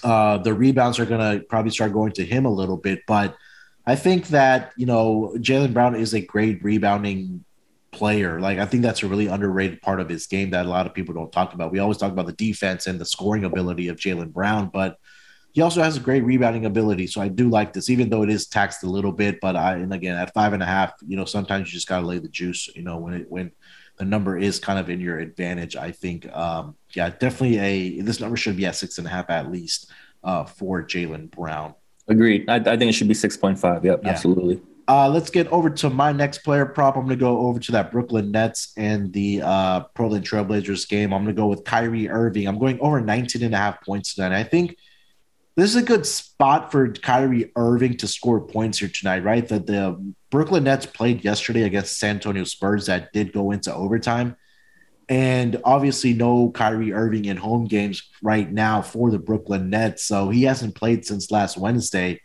[0.02, 3.00] uh the rebounds are gonna probably start going to him a little bit.
[3.06, 3.36] But
[3.86, 7.44] I think that you know Jaylen Brown is a great rebounding
[7.92, 8.40] player.
[8.40, 10.94] Like I think that's a really underrated part of his game that a lot of
[10.94, 11.72] people don't talk about.
[11.72, 14.98] We always talk about the defense and the scoring ability of Jaylen Brown, but
[15.52, 17.06] he also has a great rebounding ability.
[17.08, 19.40] So I do like this, even though it is taxed a little bit.
[19.40, 22.06] But I and again at five and a half, you know, sometimes you just gotta
[22.06, 23.50] lay the juice, you know, when it when
[23.96, 25.76] the number is kind of in your advantage.
[25.76, 29.28] I think um yeah, definitely a this number should be at six and a half
[29.30, 29.90] at least
[30.24, 31.74] uh for Jaylen Brown.
[32.08, 32.48] Agreed.
[32.48, 33.84] I, I think it should be 6.5.
[33.84, 34.10] Yep, Yeah.
[34.10, 34.60] absolutely.
[34.88, 36.96] Uh, let's get over to my next player prop.
[36.96, 41.12] I'm going to go over to that Brooklyn Nets and the uh, Portland Trailblazers game.
[41.14, 42.48] I'm going to go with Kyrie Irving.
[42.48, 44.36] I'm going over 19 and a half points tonight.
[44.36, 44.76] I think
[45.60, 49.46] this is a good spot for Kyrie Irving to score points here tonight, right?
[49.46, 54.36] That the Brooklyn Nets played yesterday against San Antonio Spurs that did go into overtime.
[55.10, 60.02] And obviously, no Kyrie Irving in home games right now for the Brooklyn Nets.
[60.02, 62.22] So he hasn't played since last Wednesday.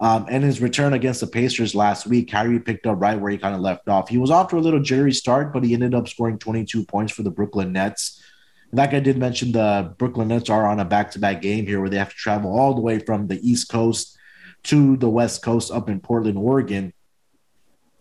[0.00, 3.36] Um, and his return against the Pacers last week, Kyrie picked up right where he
[3.36, 4.08] kind of left off.
[4.08, 7.12] He was off to a little jittery start, but he ended up scoring 22 points
[7.12, 8.22] for the Brooklyn Nets.
[8.70, 11.80] Like I did mention, the Brooklyn Nets are on a back to back game here
[11.80, 14.16] where they have to travel all the way from the East Coast
[14.64, 16.92] to the West Coast up in Portland, Oregon.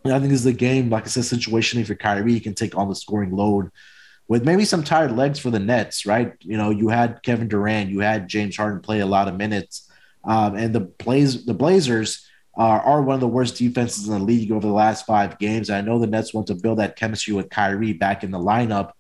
[0.03, 2.53] And I think this is a game, like I said, situationally for Kyrie, he can
[2.53, 3.71] take on the scoring load
[4.27, 6.33] with maybe some tired legs for the Nets, right?
[6.41, 9.89] You know, you had Kevin Durant, you had James Harden play a lot of minutes.
[10.23, 14.25] Um, and the Blaze, the Blazers are, are one of the worst defenses in the
[14.25, 15.69] league over the last five games.
[15.69, 18.91] I know the Nets want to build that chemistry with Kyrie back in the lineup,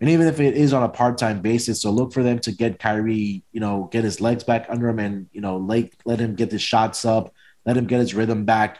[0.00, 2.78] and even if it is on a part-time basis, so look for them to get
[2.78, 6.34] Kyrie, you know, get his legs back under him, and you know, let let him
[6.34, 7.34] get his shots up,
[7.66, 8.78] let him get his rhythm back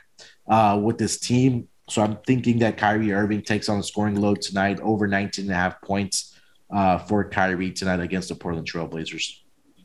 [0.49, 1.69] uh, with this team.
[1.89, 5.53] So I'm thinking that Kyrie Irving takes on the scoring load tonight, over 19 and
[5.53, 6.39] a half points
[6.71, 9.39] uh, for Kyrie tonight against the Portland Trailblazers.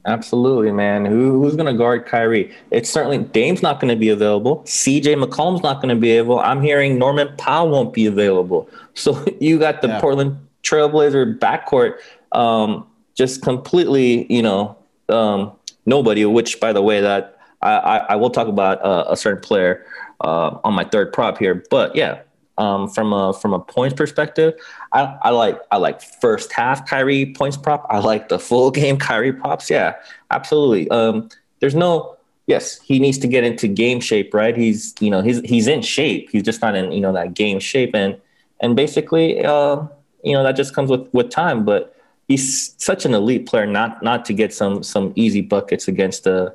[0.05, 1.05] Absolutely, man.
[1.05, 2.53] Who, who's going to guard Kyrie?
[2.71, 4.57] It's certainly Dame's not going to be available.
[4.63, 6.39] CJ McCollum's not going to be able.
[6.39, 8.69] I'm hearing Norman Powell won't be available.
[8.95, 10.01] So you got the Yeah.
[10.01, 11.99] Portland Trailblazer backcourt
[12.31, 14.77] um, just completely, you know,
[15.09, 15.51] um,
[15.85, 16.25] nobody.
[16.25, 19.85] Which, by the way, that I, I, I will talk about uh, a certain player
[20.21, 21.63] uh, on my third prop here.
[21.69, 22.21] But yeah,
[22.57, 24.53] um, from a from a points perspective,
[24.91, 27.85] I, I like I like first half Kyrie points prop.
[27.89, 29.69] I like the full game Kyrie props.
[29.69, 29.95] Yeah,
[30.31, 30.89] absolutely.
[30.89, 34.55] Um, there's no yes, he needs to get into game shape, right?
[34.55, 36.29] He's you know he's he's in shape.
[36.31, 38.17] He's just not in you know that game shape, and
[38.59, 39.83] and basically uh,
[40.23, 41.65] you know that just comes with with time.
[41.65, 41.95] But
[42.27, 46.53] he's such an elite player, not not to get some some easy buckets against a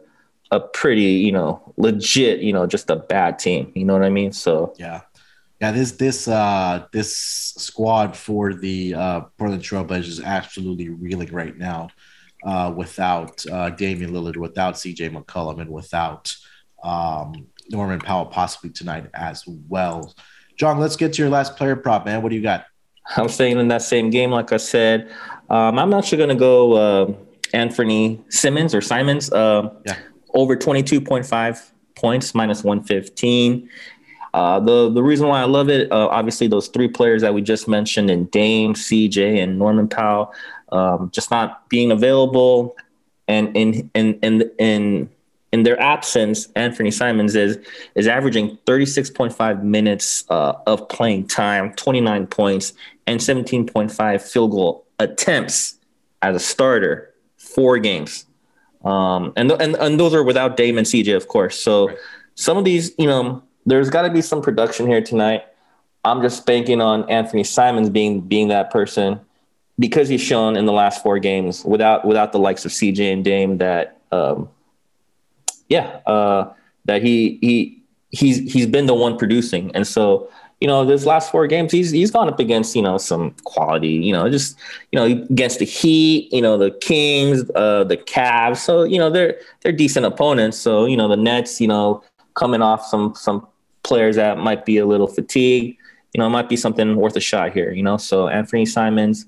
[0.51, 3.73] a pretty you know legit you know just a bad team.
[3.75, 4.33] You know what I mean?
[4.33, 5.03] So Yeah.
[5.61, 11.57] Yeah, this this uh this squad for the uh Portland Trailblazers is absolutely reeling right
[11.57, 11.89] now.
[12.45, 16.35] Uh without uh Damian Lillard, without CJ McCollum, and without
[16.85, 20.15] um Norman Powell possibly tonight as well.
[20.57, 22.23] Jong, let's get to your last player prop, man.
[22.23, 22.65] What do you got?
[23.17, 25.11] I'm staying in that same game, like I said.
[25.51, 27.13] Um, I'm actually going to go uh,
[27.55, 29.97] Anthony Simmons or Simons uh, Yeah.
[30.35, 33.69] over 22.5 points, minus 115.
[34.35, 37.41] Uh, the the reason why I love it, uh, obviously, those three players that we
[37.41, 40.33] just mentioned, and Dame, CJ, and Norman Powell,
[40.71, 42.77] um, just not being available,
[43.27, 45.09] and in in in in
[45.51, 47.59] in their absence, Anthony Simons is
[47.95, 52.75] is averaging 36.5 minutes uh, of playing time, 29 points,
[53.09, 55.77] and 17.5 field goal attempts
[56.23, 58.27] as a starter, four games.
[58.85, 61.59] Um, and, and and those are without Dame and CJ, of course.
[61.59, 61.99] So Right.
[62.35, 65.43] some of these, you know, there's got to be some production here tonight.
[66.05, 69.21] I'm just banking on Anthony Simons being being that person
[69.79, 73.25] because he's shown in the last four games without without the likes of CJ and
[73.25, 74.49] Dame that um,
[75.69, 76.53] yeah, uh,
[76.85, 81.31] that he he he's he's been the one producing, and so you know this last
[81.31, 84.59] four games he's he's gone up against you know some quality, you know just
[84.91, 89.11] you know against the Heat, you know the Kings, uh, the Cavs, so you know
[89.11, 90.59] they're they're decent opponents.
[90.59, 92.03] So you know the Nets, you know
[92.35, 93.47] coming off some some
[93.83, 95.79] players that might be a little fatigued,
[96.13, 97.97] you know it might be something worth a shot here, you know.
[97.97, 99.27] So Anthony Simons.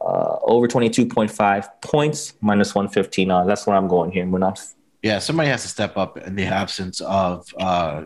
[0.00, 4.62] Uh, over 22.5 points minus 115 uh, that's where i'm going here we're not
[5.02, 8.04] Yeah, somebody has to step up in the absence of uh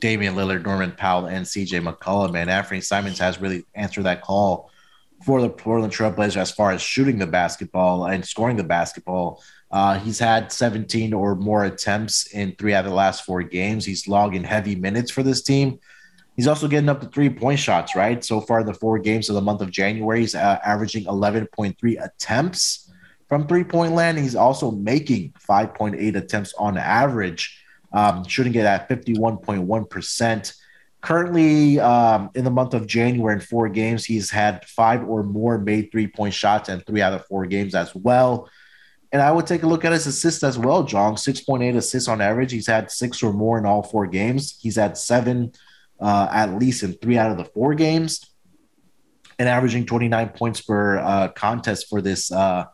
[0.00, 2.36] Damian Lillard, Norman Powell, and CJ McCollum.
[2.36, 4.70] And Anthony Simons has really answered that call
[5.24, 9.42] for the Portland Trailblazers as far as shooting the basketball and scoring the basketball.
[9.70, 13.84] Uh, he's had 17 or more attempts in three out of the last four games.
[13.84, 15.78] He's logging heavy minutes for this team.
[16.36, 18.22] He's also getting up to three point shots, right?
[18.24, 22.92] So far, the four games of the month of January, he's uh, averaging 11.3 attempts
[23.28, 24.18] from three point land.
[24.18, 27.63] He's also making 5.8 attempts on average,
[27.94, 30.56] um, shooting it at 51.1%.
[31.00, 35.58] Currently, um, in the month of January, in four games, he's had five or more
[35.58, 38.50] made three point shots and three out of four games as well.
[39.12, 41.14] And I would take a look at his assists as well, Jong.
[41.14, 42.50] 6.8 assists on average.
[42.50, 44.58] He's had six or more in all four games.
[44.60, 45.52] He's had seven
[46.00, 48.26] uh, at least in three out of the four games,
[49.38, 52.64] and averaging 29 points per uh, contest for this uh,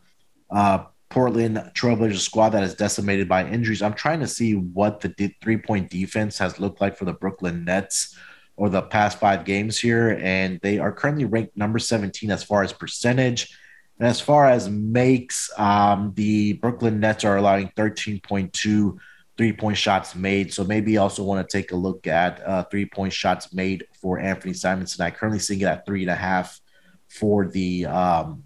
[0.50, 3.82] uh Portland Trailblazers squad that is decimated by injuries.
[3.82, 7.64] I'm trying to see what the three point defense has looked like for the Brooklyn
[7.64, 8.16] Nets
[8.56, 12.62] over the past five games here, and they are currently ranked number 17 as far
[12.62, 13.56] as percentage.
[13.98, 18.96] And as far as makes, um, the Brooklyn Nets are allowing 13.2
[19.36, 20.52] three point shots made.
[20.52, 24.18] So maybe also want to take a look at uh, three point shots made for
[24.18, 25.16] Anfernee Simons tonight.
[25.16, 26.60] Currently seeing it at three and a half
[27.08, 28.44] for the um,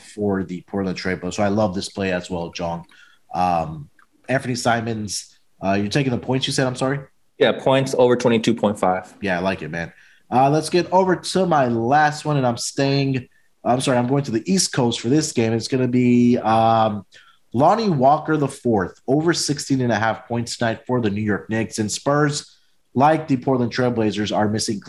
[0.00, 1.34] for the Portland Trailblazers.
[1.34, 2.86] So I love this play as well, Jong.
[3.34, 3.90] Um,
[4.28, 6.66] Anfernee Simons, uh, you're taking the points you said.
[6.66, 7.00] I'm sorry.
[7.38, 9.14] Yeah, points over twenty two point five.
[9.20, 9.92] Yeah, I like it, man.
[10.30, 13.28] Uh, let's get over to my last one, and I'm staying.
[13.64, 15.52] I'm sorry, I'm going to the East Coast for this game.
[15.52, 17.04] It's going to be um,
[17.52, 21.50] Lonnie Walker the fourth, over 16 and a half points tonight for the New York
[21.50, 21.78] Knicks.
[21.78, 22.55] And Spurs,
[22.96, 24.80] like the Portland Trailblazers, are missing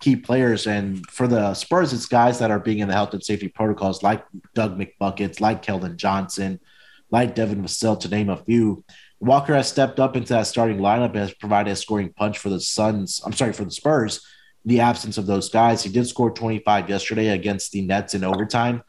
[0.00, 0.66] key, players.
[0.66, 4.02] And for the Spurs, it's guys that are being in the health and safety protocols,
[4.02, 6.58] like Doug McBuckets, like Keldon Johnson,
[7.10, 8.82] like Devin Vassell, to name a few.
[9.20, 12.48] Walker has stepped up into that starting lineup and has provided a scoring punch for
[12.48, 13.20] the Suns.
[13.26, 14.26] I'm sorry, for the Spurs.
[14.64, 18.82] The absence of those guys, he did score 25 yesterday against the Nets in overtime.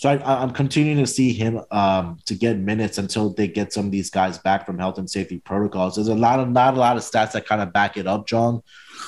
[0.00, 3.84] So I, am continuing to see him um, to get minutes until they get some
[3.84, 5.96] of these guys back from health and safety protocols.
[5.96, 8.26] There's a lot of not a lot of stats that kind of back it up,
[8.26, 8.62] Jong.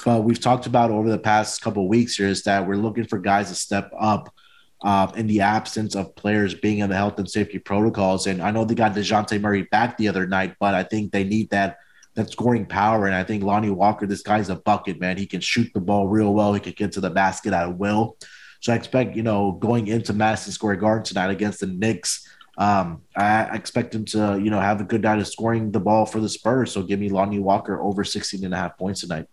[0.04, 3.18] But we've talked about over the past couple weeks here is that we're looking for
[3.18, 4.34] guys to step up
[4.82, 8.26] uh, in the absence of players being in the health and safety protocols.
[8.26, 11.24] And I know they got Dejounte Murray back the other night, but I think they
[11.24, 11.78] need that
[12.16, 13.06] that scoring power.
[13.06, 15.16] And I think Lonnie Walker, this guy's a bucket, man.
[15.16, 16.52] He can shoot the ball real well.
[16.52, 18.18] He can get to the basket at will.
[18.62, 23.02] So I expect, you know, going into Madison Square Garden tonight against the Knicks, um,
[23.16, 26.20] I expect him to, you know, have a good night of scoring the ball for
[26.20, 26.70] the Spurs.
[26.70, 29.26] So give me Lonnie Walker over 16 and a half points tonight.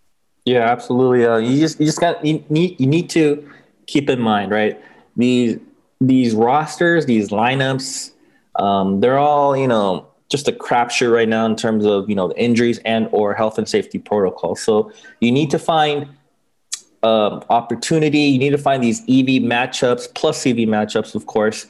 [0.46, 1.26] Yeah, absolutely.
[1.26, 3.48] Uh, you just you just got you need you need to
[3.86, 4.82] keep in mind, right?
[5.16, 5.60] These
[6.02, 8.12] these rosters, these lineups,
[8.56, 12.30] um, they're all you know just a crapshoot right now in terms of you know
[12.30, 14.56] the injuries and or health and safety protocol.
[14.56, 16.08] So you need to find
[17.04, 18.20] um, opportunity.
[18.20, 21.68] You need to find these EV matchups plus EV matchups, of course,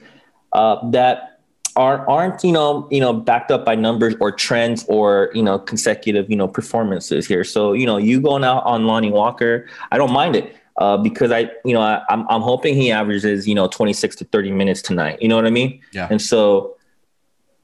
[0.54, 1.40] uh, that
[1.76, 5.60] are aren't you know you know backed up by numbers or trends or you know
[5.60, 7.44] consecutive you know performances here.
[7.44, 10.56] So you know you going out on Lonnie Walker, I don't mind it.
[10.78, 14.24] Uh, because I, you know, I, I'm, I'm hoping he averages, you know, 26 to
[14.24, 15.22] 30 minutes tonight.
[15.22, 15.82] You know what I mean?
[15.92, 16.08] Yeah.
[16.10, 16.78] And so,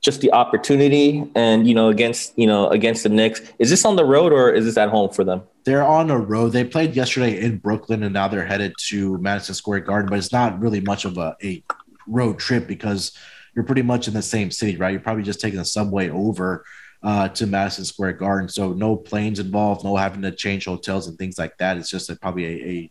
[0.05, 3.41] just the opportunity and you know against you know against the Knicks.
[3.57, 5.41] Is this on the road or is this at home for them?
[5.63, 6.49] They're on the road.
[6.49, 10.31] They played yesterday in Brooklyn and now they're headed to Madison Square Garden, but it's
[10.31, 11.63] not really much of a, a
[12.07, 13.17] road trip because
[13.55, 14.91] you're pretty much in the same city, right?
[14.91, 16.63] You're probably just taking the subway over
[17.01, 18.47] uh, to Madison Square Garden.
[18.47, 21.77] So no planes involved, no having to change hotels and things like that.
[21.77, 22.89] It's just a, probably a, a,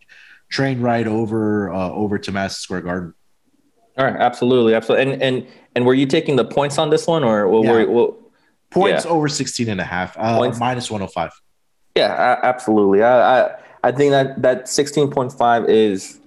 [0.50, 3.14] train ride over uh, over to Madison Square Garden.
[3.96, 5.12] All right, absolutely, absolutely.
[5.12, 7.72] And and and were you taking the points on this one, or what yeah.
[7.72, 8.14] were what,
[8.70, 9.10] points yeah.
[9.10, 11.32] over 16 and a half, uh, minus 105?
[11.96, 13.02] Yeah, absolutely.
[13.02, 16.18] I, I I think that that 16.5 is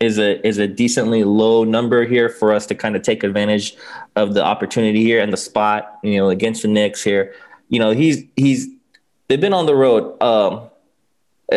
[0.00, 3.76] is a is a decently low number here for us to kind of take advantage
[4.16, 7.34] of the opportunity here and the spot, you know, against the Knicks here.
[7.68, 8.68] You know, he's he's
[9.28, 10.20] they've been on the road.
[10.20, 10.68] Um,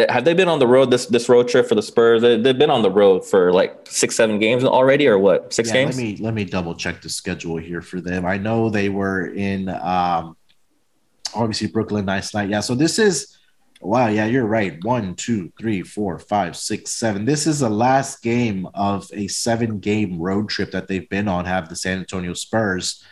[0.09, 2.21] have they been on the road this this road trip for the Spurs?
[2.21, 5.53] They, have been on the road for like six, seven games already, or what?
[5.53, 5.97] Six yeah, games.
[5.97, 8.25] Let me let me double check the schedule here for them.
[8.25, 10.35] I know they were in um,
[11.33, 12.49] obviously Brooklyn last night.
[12.49, 13.37] Yeah, so this is
[13.81, 14.07] wow.
[14.07, 14.83] Yeah, you're right.
[14.83, 17.25] One, two, three, four, five, six, seven.
[17.25, 21.45] This is the last game of a seven game road trip that they've been on.
[21.45, 23.03] Have the San Antonio Spurs.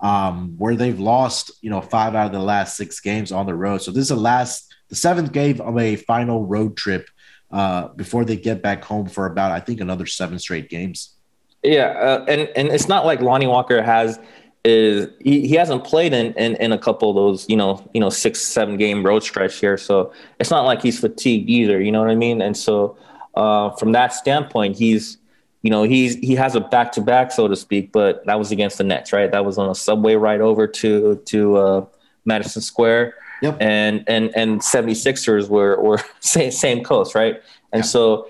[0.00, 3.54] Um, where they've lost, you know, five out of the last six games on the
[3.54, 3.82] road.
[3.82, 7.08] So this is the last the seventh game of a final road trip
[7.50, 11.14] uh, before they get back home for about, I think, another seven straight games.
[11.62, 14.20] Yeah, uh, and and it's not like Lonnie Walker has
[14.64, 18.00] is he, he hasn't played in, in in a couple of those you know you
[18.00, 21.80] know six seven game road stretch here, so it's not like he's fatigued either.
[21.80, 22.42] You know what I mean?
[22.42, 22.98] And so
[23.34, 25.16] uh, from that standpoint, he's
[25.62, 28.52] you know he's he has a back to back so to speak, but that was
[28.52, 29.32] against the Nets, right?
[29.32, 31.86] That was on a subway ride over to to uh,
[32.26, 33.14] Madison Square.
[33.42, 33.56] Yep.
[33.60, 37.42] And and and 76ers were were same same coast, right?
[37.72, 37.88] And yeah.
[37.88, 38.28] so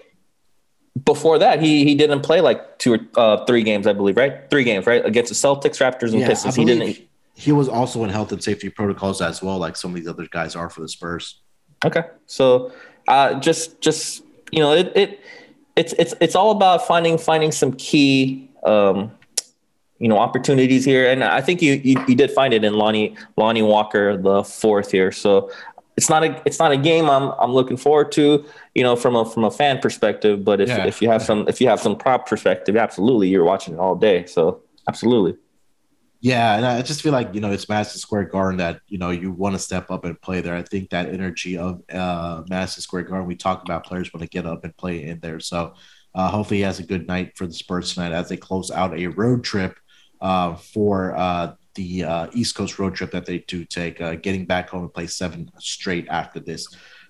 [1.04, 4.48] before that, he he didn't play like two or uh, three games, I believe, right?
[4.50, 6.56] Three games, right, against the Celtics, Raptors, and yeah, Pistons.
[6.56, 6.98] He didn't.
[7.34, 10.26] He was also in health and safety protocols as well, like some of these other
[10.30, 11.40] guys are for the Spurs.
[11.84, 12.72] Okay, so
[13.08, 15.20] uh, just just you know, it it
[15.76, 19.10] it's it's it's all about finding finding some key um,
[20.02, 23.14] you know opportunities here, and I think you, you you did find it in Lonnie
[23.36, 25.12] Lonnie Walker the fourth here.
[25.12, 25.48] So
[25.96, 28.44] it's not a it's not a game I'm I'm looking forward to,
[28.74, 30.44] you know, from a from a fan perspective.
[30.44, 30.86] But if yeah.
[30.86, 33.94] if you have some if you have some prop perspective, absolutely, you're watching it all
[33.94, 34.26] day.
[34.26, 35.38] So absolutely.
[36.20, 39.10] Yeah, and I just feel like you know it's Madison Square Garden that you know
[39.10, 40.56] you want to step up and play there.
[40.56, 44.28] I think that energy of uh, Madison Square Garden, we talk about players want to
[44.28, 45.38] get up and play in there.
[45.38, 45.74] So
[46.12, 48.98] uh, hopefully he has a good night for the Spurs tonight as they close out
[48.98, 49.78] a road trip
[50.22, 54.46] uh, for uh, the uh, East Coast road trip that they do take, uh, getting
[54.46, 56.66] back home and play seven straight after this.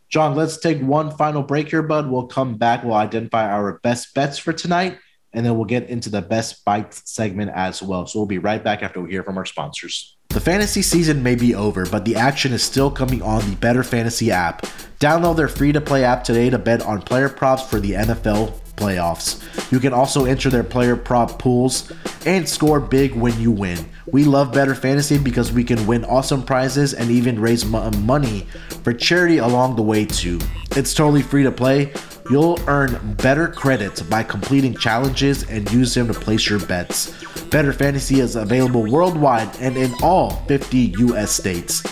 [0.09, 2.11] Jong, let's take one final break here, bud.
[2.11, 2.85] We'll come back.
[2.85, 4.99] We'll identify our best bets for tonight,
[5.33, 8.07] and then we'll get into the best bites segment as well.
[8.07, 10.17] So we'll be right back after we hear from our sponsors.
[10.29, 14.31] The fantasy season may be over, but the action is still coming on the BettorFantasy
[14.31, 14.63] app.
[14.99, 18.62] Download their free to play app today to bet on player props for the NFL
[18.77, 19.41] playoffs.
[19.71, 21.93] You can also enter their player prop pools
[22.27, 23.89] and score big when you win.
[24.07, 28.47] We love BettorFantasy because we can win awesome prizes and even raise money
[28.83, 30.39] for charity along the way too.
[30.77, 31.93] It's totally free to play.
[32.31, 37.11] You'll earn better credits by completing challenges and use them to place your bets.
[37.51, 41.83] BettorFantasy is available worldwide and in all 50 US states.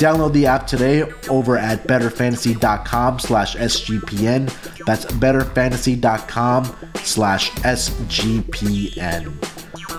[0.00, 4.46] Download the app today over at bettorfantasy.com slash SGPN.
[4.86, 9.34] That's bettorfantasy.com slash SGPN.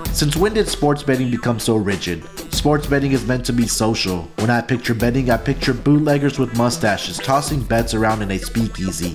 [0.08, 2.24] Since when did sports betting become so rigid?
[2.52, 4.24] Sports betting is meant to be social.
[4.40, 9.12] When I picture betting, I picture bootleggers with mustaches tossing bets around in a speakeasy.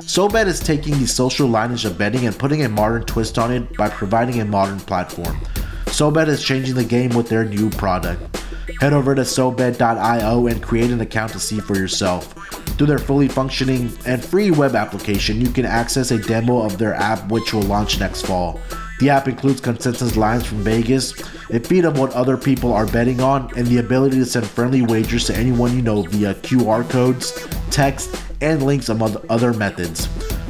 [0.00, 3.74] SoBet is taking the social lineage of betting and putting a modern twist on it
[3.78, 5.38] by providing a modern platform.
[5.86, 8.45] SoBet is changing the game with their new product.
[8.80, 12.34] Head over to SoBet.io and create an account to see for yourself.
[12.76, 16.94] Through their fully functioning and free web application, you can access a demo of their
[16.94, 18.60] app which will launch next fall.
[19.00, 21.18] The app includes consensus lines from Vegas,
[21.50, 24.82] a feed of what other people are betting on, and the ability to send friendly
[24.82, 30.08] wagers to anyone you know via QR codes, text, and links among other methods.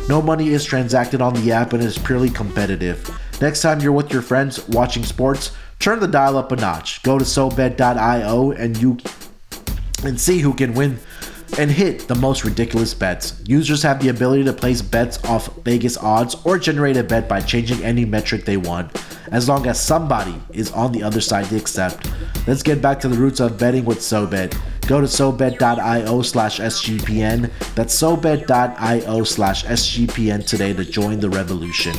[0.08, 3.08] No money is transacted on the app and is purely competitive.
[3.40, 7.02] Next time you're with your friends watching sports, turn the dial up a notch.
[7.02, 8.98] Go to SoBet.io and you
[10.04, 10.98] and see who can win
[11.58, 13.40] and hit the most ridiculous bets.
[13.46, 17.40] Users have the ability to place bets off Vegas odds or generate a bet by
[17.40, 18.90] changing any metric they want,
[19.32, 22.10] as long as somebody is on the other side to accept.
[22.46, 24.58] Let's get back to the roots of betting with SoBet.
[24.86, 27.50] Go to SoBet.io slash SGPN.
[27.74, 31.96] That's SoBet.io slash SGPN today to join the revolution.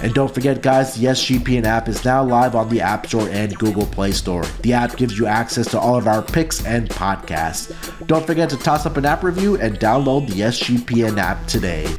[0.00, 3.56] And don't forget, guys, the SGPN app is now live on the App Store and
[3.58, 4.44] Google Play Store.
[4.62, 8.06] The app gives you access to all of our picks and podcasts.
[8.06, 11.96] Don't forget to toss up an app review and download the SGPN app today.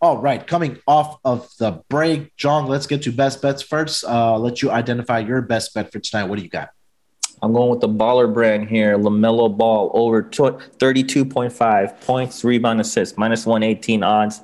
[0.00, 4.02] All right, coming off of the break, Jong, let's get to best bets first.
[4.02, 6.24] Uh, let you identify your best bet for tonight.
[6.24, 6.70] What do you got?
[7.42, 13.44] I'm going with the baller brand here, LaMelo Ball, over 32.5 points, rebound, assist, minus
[13.44, 14.40] 118 odds.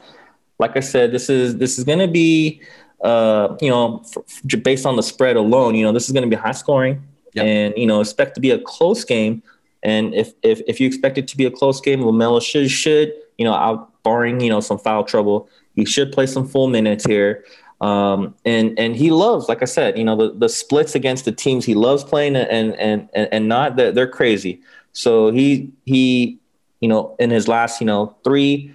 [0.58, 2.60] Like I said, this is this is going to be
[3.02, 4.24] uh, you know, for,
[4.62, 7.02] based on the spread alone, you know, this is going to be high scoring,
[7.34, 7.44] yep.
[7.44, 9.42] and you know, expect to be a close game.
[9.82, 13.12] And if if if you expect it to be a close game, LaMelo should should
[13.38, 17.06] you know, out barring you know some foul trouble, he should play some full minutes
[17.06, 17.44] here.
[17.80, 21.32] Um, and and he loves, like I said, you know, the, the splits against the
[21.32, 24.60] teams he loves playing and and and, and not that they're crazy.
[24.92, 26.38] So he he,
[26.80, 28.74] you know, in his last you know three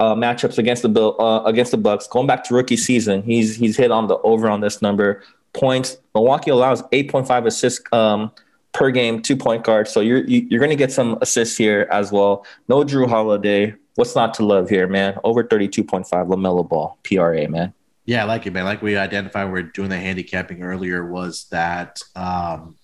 [0.00, 2.08] uh, matchups against the Bill uh, against the Bucks.
[2.08, 5.22] Going back to rookie season, he's he's hit on the over on this number
[5.52, 5.98] points.
[6.14, 8.32] Milwaukee allows 8.5 assists um,
[8.72, 9.86] per game, two point guard.
[9.86, 12.44] So you're you, are going to get some assists here as well.
[12.66, 13.74] No Jrue Holiday.
[13.96, 15.18] What's not to love here, man?
[15.24, 17.74] Over 32.5 LaMelo Ball PRA, man.
[18.06, 18.64] Yeah, I like it, man.
[18.64, 21.06] Like we identified, we are doing the handicapping earlier.
[21.06, 22.76] Was that um,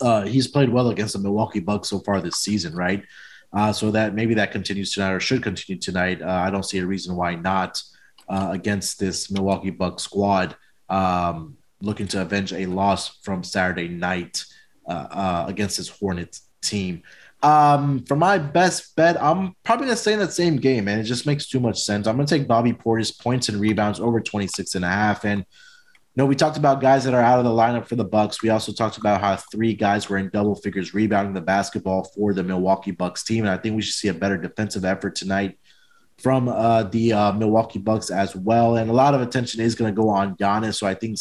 [0.00, 3.02] uh, he's played well against the Milwaukee Bucks so far this season, right?
[3.56, 6.20] Uh, so that maybe that continues tonight or should continue tonight.
[6.20, 7.82] Uh, I don't see a reason why not
[8.28, 10.54] uh, against this Milwaukee Bucks squad.
[10.90, 14.44] Um, looking to avenge a loss from Saturday night
[14.86, 17.02] uh, uh, against this Hornets team.
[17.42, 21.04] Um, for my best bet, I'm probably gonna stay in that same game, and It
[21.04, 22.06] just makes too much sense.
[22.06, 25.24] I'm gonna take Bobby Portis points and rebounds over 26 and a half.
[25.24, 25.46] And
[26.22, 28.42] know, we talked about guys that are out of the lineup for the Bucks.
[28.42, 32.32] We also talked about how three guys were in double figures rebounding the basketball for
[32.32, 33.44] the Milwaukee Bucks team.
[33.44, 35.58] And I think we should see a better defensive effort tonight
[36.18, 38.76] from uh, the uh, Milwaukee Bucks as well.
[38.76, 40.76] And a lot of attention is going to go on Giannis.
[40.76, 41.18] So I think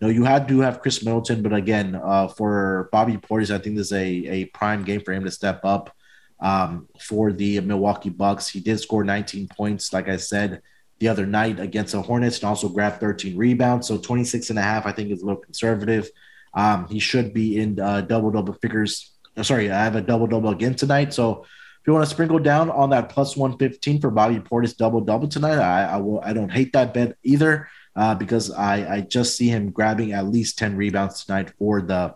[0.00, 3.58] you know you had to have Khris Middleton, but again, uh, for Bobby Portis, I
[3.58, 5.94] think this is a a prime game for him to step up.
[6.40, 10.60] Um, for the Milwaukee Bucks, he did score 19 points, like I said
[11.02, 13.88] the other night against the Hornets, and also grabbed 13 rebounds.
[13.88, 16.08] So 26 and a half, I think, is a little conservative.
[16.54, 19.10] Um, he should be in uh, double double figures.
[19.36, 21.12] Uh, sorry, I have a double double again tonight.
[21.12, 25.00] So if you want to sprinkle down on that plus 115 for Bobby Portis double
[25.00, 26.20] double tonight, I, I will.
[26.20, 30.26] I don't hate that bet either uh, because I, I just see him grabbing at
[30.28, 32.14] least 10 rebounds tonight for the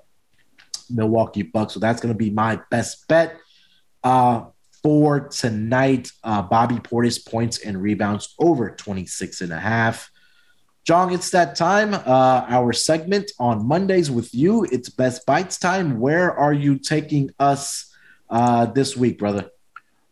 [0.89, 1.75] Milwaukee Bucks.
[1.75, 3.37] So that's going to be my best bet
[4.05, 4.45] uh,
[4.87, 6.13] for tonight.
[6.23, 10.13] Uh, Bobby Portis points and rebounds over 26 and a half.
[10.85, 11.93] Jong, it's that time.
[11.93, 14.63] Uh, our segment on Mondays with you.
[14.71, 15.99] It's Best Bites time.
[15.99, 17.93] Where are you taking us
[18.31, 19.51] uh, this week, brother?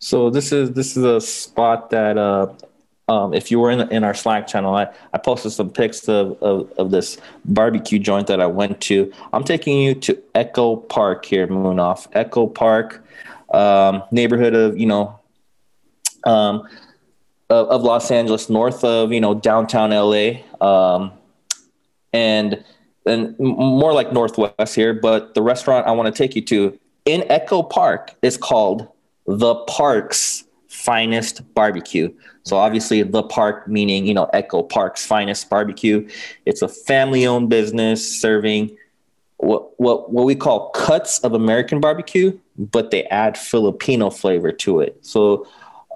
[0.01, 2.53] So this is this is a spot that uh,
[3.07, 6.43] um, if you were in, in our Slack channel, I, I posted some pics of,
[6.43, 9.13] of, of, this barbecue joint that I went to.
[9.33, 12.09] I'm taking you to Echo Park here, Munaf.
[12.13, 13.05] Echo Park,
[13.55, 15.19] um, neighborhood of, you know,
[16.25, 16.67] um,
[17.51, 20.41] of, of, Los Angeles, north of, you know, downtown LA.
[20.61, 21.13] Um,
[22.13, 22.65] and,
[23.07, 24.95] and more like Northwest here.
[24.95, 28.89] But the restaurant I want to take you to in Echo Park is called
[29.27, 32.13] The Parks finest barbecue.
[32.43, 36.07] So obviously the park meaning, you know, Echo Park's finest barbecue.
[36.45, 38.77] It's a family-owned business serving
[39.39, 44.81] what what what we call cuts of American barbecue, but they add Filipino flavor to
[44.81, 44.99] it.
[45.05, 45.47] So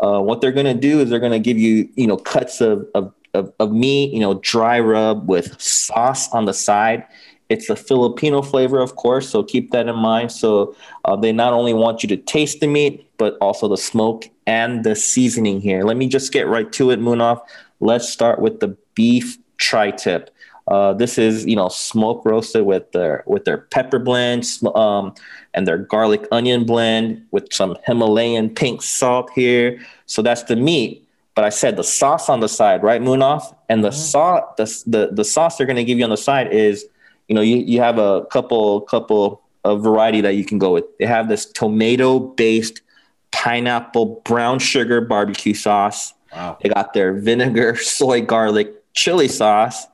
[0.01, 2.61] uh, what they're going to do is they're going to give you, you know, cuts
[2.61, 7.05] of, of of, of meat, you know, dry rub with sauce on the side.
[7.49, 10.33] It's a Filipino flavor, of course, so keep that in mind.
[10.33, 14.29] So uh, they not only want you to taste the meat, but also the smoke
[14.47, 15.83] and the seasoning here.
[15.83, 17.41] Let me just get right to it, Munaf.
[17.81, 20.31] Let's start with the beef tri-tip.
[20.69, 25.14] Uh, this is you know smoke roasted with their with their pepper blend um,
[25.55, 29.81] and their garlic onion blend with some Himalayan pink salt here.
[30.07, 31.05] So that's the meat.
[31.35, 33.55] But I said the sauce on the side, right, Munaf?
[33.69, 33.97] And the mm-hmm.
[33.97, 36.87] sauce, the, the the sauce they're going to give you on the side is
[37.29, 40.85] you know, you, you have a couple couple of variety that you can go with.
[40.99, 42.81] They have this tomato based
[43.31, 46.14] pineapple brown sugar barbecue sauce.
[46.35, 46.59] Wow.
[46.62, 49.87] They got their vinegar, soy, garlic, chili sauce.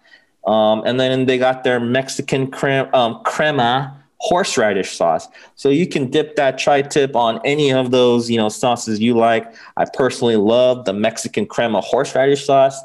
[0.46, 5.28] Um, and then they got their Mexican crema, um, crema horseradish sauce.
[5.54, 9.52] So you can dip that tri-tip on any of those, you know, sauces you like.
[9.76, 12.80] I personally love the Mexican crema horseradish sauce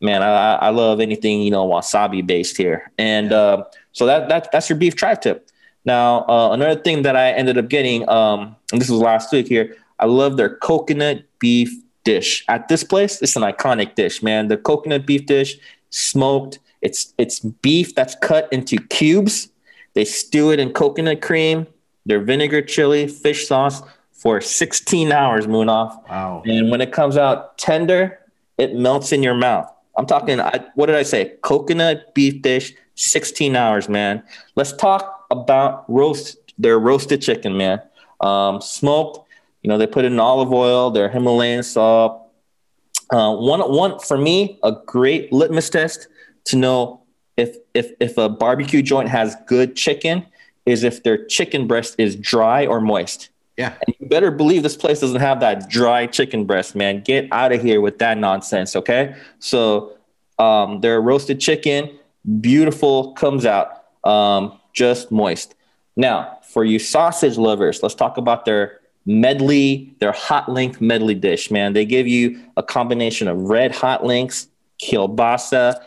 [0.00, 4.50] man, I, I love anything you know wasabi based here, and uh, so that that
[4.52, 5.48] that's your beef tri-tip.
[5.84, 9.48] Now, uh, another thing that I ended up getting, um, and this was last week
[9.48, 11.72] here, I love their coconut beef
[12.04, 13.22] dish at this place.
[13.22, 14.48] It's an iconic dish, man.
[14.48, 15.56] The coconut beef dish,
[15.90, 16.58] smoked.
[16.82, 19.48] It's it's beef that's cut into cubes.
[19.94, 21.66] They stew it in coconut cream,
[22.06, 26.08] their vinegar, chili, fish sauce for 16 hours, Munaf.
[26.08, 26.42] Wow.
[26.44, 28.20] And when it comes out tender,
[28.58, 29.70] it melts in your mouth.
[29.96, 31.36] I'm talking, I, what did I say?
[31.42, 34.22] Coconut beef dish, 16 hours, man.
[34.54, 37.80] Let's talk about roast, their roasted chicken, man.
[38.20, 39.26] Um, smoked,
[39.62, 42.28] you know, they put it in olive oil, their Himalayan salt.
[43.10, 46.08] Uh, one, one for me, a great litmus test
[46.50, 47.02] to know
[47.36, 50.26] if, if, if a barbecue joint has good chicken
[50.66, 53.30] is if their chicken breast is dry or moist.
[53.56, 53.74] Yeah.
[53.86, 57.02] And you better believe this place doesn't have that dry chicken breast, man.
[57.02, 59.14] Get out of here with that nonsense, okay?
[59.38, 59.92] So
[60.38, 61.90] um, their roasted chicken,
[62.40, 65.54] beautiful, comes out um, just moist.
[65.96, 71.50] Now, for you sausage lovers, let's talk about their medley, their hot link medley dish,
[71.50, 71.72] man.
[71.72, 74.48] They give you a combination of red hot links,
[74.82, 75.82] kielbasa,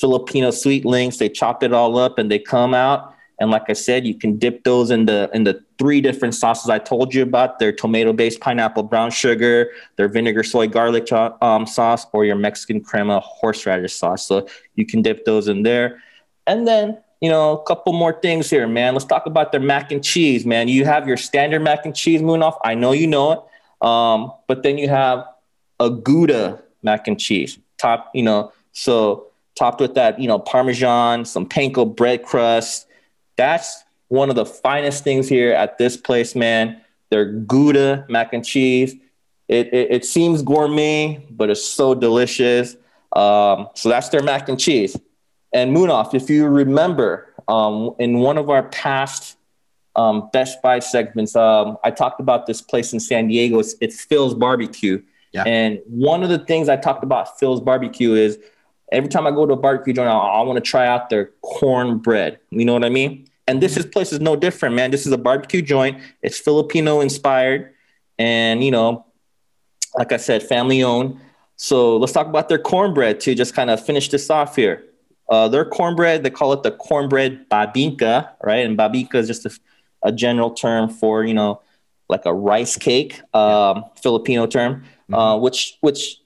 [0.00, 1.18] Filipino sweet links.
[1.18, 4.36] They chop it all up and they come out and like I said, you can
[4.38, 8.40] dip those in the in the three different sauces I told you about: their tomato-based
[8.40, 14.26] pineapple brown sugar, their vinegar soy garlic um, sauce, or your Mexican crema horseradish sauce.
[14.26, 16.00] So you can dip those in there,
[16.46, 18.94] and then you know a couple more things here, man.
[18.94, 20.68] Let's talk about their mac and cheese, man.
[20.68, 22.56] You have your standard mac and cheese, Munaf.
[22.64, 25.26] I know you know it, um, but then you have
[25.80, 28.12] a Gouda mac and cheese top.
[28.14, 29.26] You know, so
[29.56, 32.86] topped with that, you know, Parmesan, some panko bread crust.
[33.36, 36.80] That's one of the finest things here at this place, man.
[37.10, 38.94] Their Gouda mac and cheese.
[39.48, 42.76] It, it, it seems gourmet, but it's so delicious.
[43.14, 44.96] Um, so that's their mac and cheese.
[45.52, 49.36] And Munaf, if you remember, um, in one of our past
[49.94, 53.60] um, Best Bites segments, um, I talked about this place in San Diego.
[53.60, 55.00] It's, it's Phil's Barbecue.
[55.32, 55.44] Yeah.
[55.44, 58.38] And one of the things I talked about Phil's Barbecue is
[58.94, 61.30] every time I go to a barbecue joint, I, I want to try out their
[61.42, 62.38] cornbread.
[62.50, 63.26] You know what I mean?
[63.46, 64.90] And this is place is no different, man.
[64.90, 66.00] This is a barbecue joint.
[66.22, 67.74] It's Filipino inspired,
[68.18, 69.04] and you know,
[69.96, 71.20] like I said, family owned.
[71.56, 74.84] So let's talk about their cornbread to just kind of finish this off here.
[75.28, 78.64] Uh, their cornbread, they call it the cornbread bibingka, right?
[78.64, 79.50] And bibingka is just a,
[80.02, 81.60] a general term for you know,
[82.08, 86.18] like a rice cake, um, Filipino term, uh, which which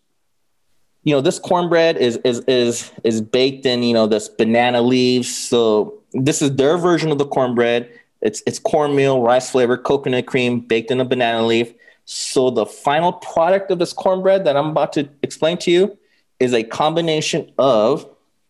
[1.04, 5.34] you know this cornbread is is is is baked in you know this banana leaves.
[5.34, 7.90] So this is their version of the cornbread.
[8.20, 11.72] It's it's cornmeal, rice flavor, coconut cream baked in a banana leaf.
[12.04, 15.98] So the final product of this cornbread that I'm about to explain to you
[16.40, 18.08] is a combination of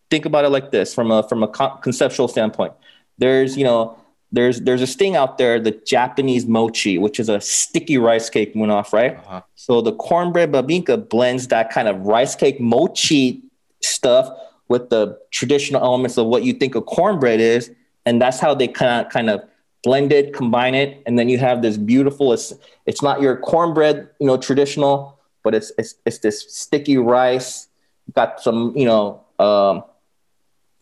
[0.09, 2.73] think about it like this from a from a co- conceptual standpoint.
[3.17, 3.98] There's you know
[4.31, 8.51] there's there's a sting out there, the Japanese mochi, which is a sticky rice cake
[8.55, 9.17] went off, right?
[9.17, 9.41] Uh-huh.
[9.55, 13.41] So the cornbread bibingka blends that kind of rice cake mochi
[13.81, 14.29] stuff
[14.67, 17.71] with the traditional elements of what you think a cornbread is,
[18.05, 19.41] and that's how they kind of kind of
[19.83, 22.31] blend it, combine it, and then you have this beautiful.
[22.31, 22.53] It's
[22.85, 27.67] it's not your cornbread, you know, traditional, but it's it's it's this sticky rice,
[28.13, 29.83] got some you know um,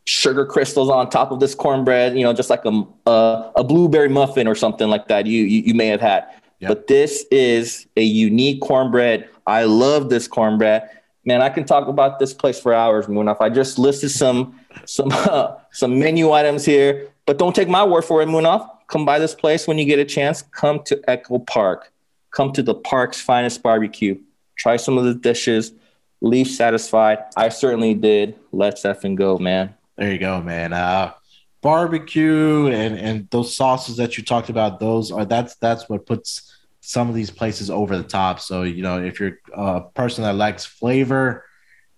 [0.08, 4.08] sugar crystals on top of this cornbread, you know, just like a a, a blueberry
[4.10, 5.26] muffin or something like that.
[5.26, 6.26] You you, you may have had,
[6.60, 6.70] Yep.
[6.70, 9.30] but this is a unique cornbread.
[9.46, 10.90] I love this cornbread.
[11.26, 13.28] Man, I can talk about this place for hours, Moon.
[13.28, 17.84] If I just listed some some uh, some menu items here, but don't take my
[17.84, 18.68] word for it, Munaf.
[18.88, 20.42] Come by this place when you get a chance.
[20.42, 21.92] Come to Echo Park.
[22.32, 24.18] Come to the park's finest barbecue.
[24.58, 25.74] Try some of the dishes.
[26.22, 27.20] Leave satisfied.
[27.36, 28.36] I certainly did.
[28.54, 29.76] Let's effing go, man.
[29.98, 30.74] There you go, man.
[30.74, 31.14] Uh,
[31.62, 36.56] barbecue and and those sauces that you talked about, those are that's that's what puts
[36.82, 38.40] some of these places over the top.
[38.40, 41.46] So you know, if you're a person that likes flavor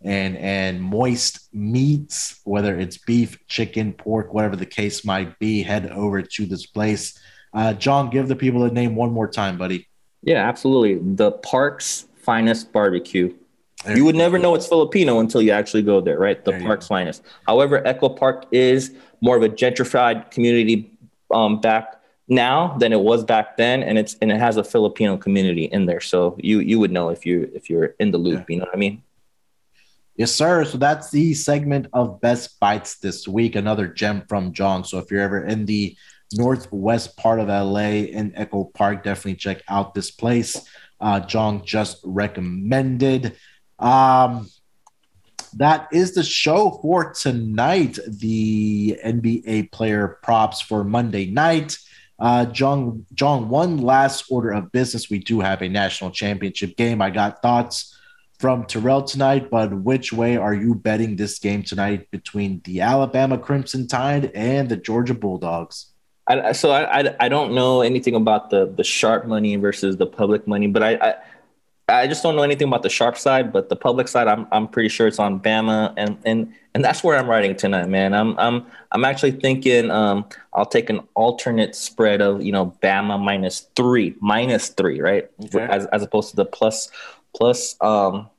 [0.01, 5.91] and and moist meats, whether it's beef, chicken, pork, whatever the case might be, head
[5.91, 7.19] over to this place.
[7.53, 9.87] Uh, Jong, give the people the name one more time, buddy.
[10.21, 10.99] Yeah, absolutely.
[11.15, 13.33] The park's finest barbecue.
[13.85, 16.43] There You would never know it's Filipino until you actually go there, right?
[16.43, 17.23] The There park's finest.
[17.47, 20.97] However, Echo Park is more of a gentrified community
[21.31, 25.17] um, back now than it was back then, and it's and it has a Filipino
[25.17, 26.01] community in there.
[26.01, 28.49] So you you would know if you if you're in the loop.
[28.49, 29.03] You know what I mean?
[30.15, 30.65] Yes, sir.
[30.65, 33.55] So that's the segment of Best Bites this week.
[33.55, 34.83] Another gem from Jong.
[34.83, 35.95] So if you're ever in the
[36.33, 40.57] northwest part of LA in Echo Park, definitely check out this place.
[40.99, 43.37] Uh, Jong just recommended.
[43.79, 44.49] Um,
[45.53, 47.97] that is the show for tonight.
[48.07, 51.77] The NBA player props for Monday night.
[52.19, 55.09] Uh, Jong, Jong, one last order of business.
[55.09, 57.01] We do have a national championship game.
[57.01, 57.97] I got thoughts
[58.39, 63.37] from Terrell tonight, but which way are you betting this game tonight between the Alabama
[63.37, 65.87] Crimson Tide and the Georgia Bulldogs?
[66.27, 70.05] I, so I, I I don't know anything about the the sharp money versus the
[70.05, 71.15] public money, but I, I
[71.89, 73.51] I just don't know anything about the sharp side.
[73.51, 77.03] But the public side, I'm I'm pretty sure it's on Bama, and and and that's
[77.03, 78.13] where I'm writing tonight, man.
[78.13, 83.19] I'm I'm I'm actually thinking um I'll take an alternate spread of you know Bama
[83.19, 85.29] minus three, minus three, right?
[85.45, 85.65] Okay.
[85.65, 86.89] As as opposed to the plus
[87.35, 88.29] plus um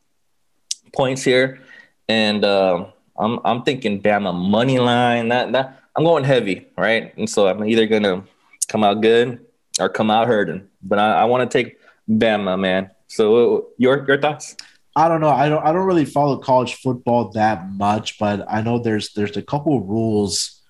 [0.92, 1.60] points here,
[2.08, 2.86] and um
[3.18, 5.28] I'm I'm thinking Bama money line.
[5.28, 7.16] That that I'm going heavy, right?
[7.16, 8.24] And so I'm either gonna
[8.68, 9.44] come out good
[9.80, 10.68] or come out hurting.
[10.82, 11.78] But I, I want to take
[12.08, 12.90] Bama, man.
[13.10, 14.56] So uh, your your thoughts?
[14.94, 15.30] I don't know.
[15.30, 15.64] I don't.
[15.64, 19.76] I don't really follow college football that much, but I know there's there's a couple
[19.76, 20.62] of rules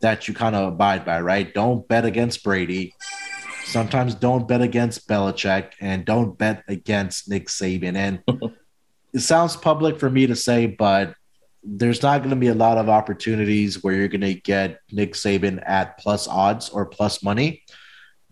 [0.00, 1.52] that you kind of abide by, right?
[1.52, 2.94] Don't bet against Brady.
[3.64, 7.94] Sometimes don't bet against Belichick, and don't bet against Nick Saban.
[7.94, 8.22] And
[9.12, 11.14] it sounds public for me to say, but
[11.62, 15.12] there's not going to be a lot of opportunities where you're going to get Nick
[15.12, 17.64] Saban at plus odds or plus money.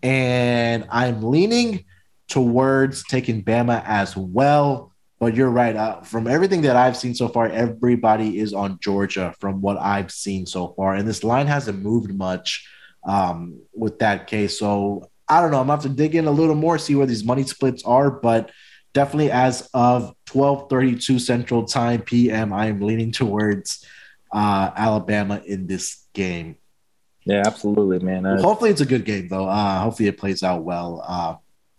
[0.02, 1.84] And I'm leaning
[2.28, 4.92] towards taking Bama as well.
[5.20, 5.74] But you're right.
[5.74, 10.10] Uh, from everything that I've seen so far, everybody is on Georgia from what I've
[10.10, 10.94] seen so far.
[10.94, 12.68] And this line hasn't moved much
[13.04, 14.58] um, with that case.
[14.58, 15.60] So I don't know.
[15.60, 17.84] I'm going to have to dig in a little more, see where these money splits
[17.84, 18.10] are.
[18.10, 18.50] But
[18.92, 23.86] definitely as of 12:32 Central Time PM, I am leaning towards
[24.32, 26.56] uh, Alabama in this game.
[27.24, 28.26] Yeah, absolutely, man.
[28.26, 29.48] Uh, hopefully, it's a good game though.
[29.48, 31.02] Uh, hopefully, it plays out well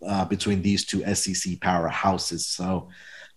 [0.06, 2.40] uh, between these two SEC powerhouses.
[2.40, 2.88] So.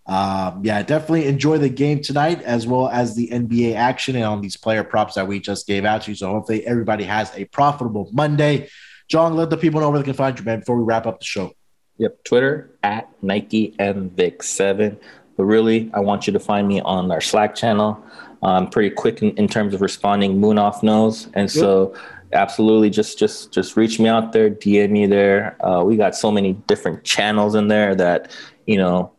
[0.06, 4.42] Um, yeah, definitely enjoy the game tonight as well as the NBA action and on
[4.42, 6.16] these player props that we just gave out to you.
[6.16, 8.70] So hopefully everybody has a profitable Monday.
[9.08, 11.20] John, let the people know where they can find you, man, before we wrap up
[11.20, 11.52] the show.
[12.00, 14.98] Yep, Twitter at Nike MVic7.
[15.38, 18.04] But really, I want you to find me on our Slack channel.
[18.42, 20.38] I'm pretty quick in, in terms of responding.
[20.40, 21.94] Munaf knows, and so
[22.34, 25.58] absolutely just just just reach me out there, DM me there.
[25.66, 28.32] Uh, we got so many different channels in there that
[28.66, 29.12] you know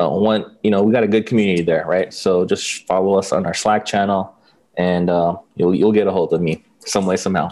[0.00, 2.12] uh, you know we got a good community there, right?
[2.12, 4.34] So just follow us on our Slack channel,
[4.76, 7.50] and uh, you'll you'll get a hold of me some way somehow.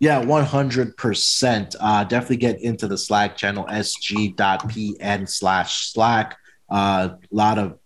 [0.00, 1.76] Yeah, 100%.
[1.80, 6.36] Uh, definitely get into the Slack channel, sg.pn slash Slack.
[6.70, 7.78] A uh, lot of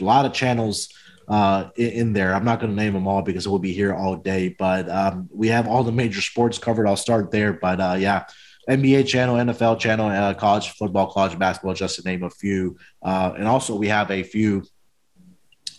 [0.00, 0.88] a lot of channels
[1.28, 2.34] uh, in there.
[2.34, 5.28] I'm not going to name them all because we'll be here all day, but um,
[5.32, 6.86] we have all the major sports covered.
[6.86, 7.52] I'll start there.
[7.52, 8.24] But uh, yeah,
[8.68, 12.76] NBA channel, NFL channel, uh, college football, college basketball, just to name a few.
[13.02, 14.62] Uh, and also, we have a few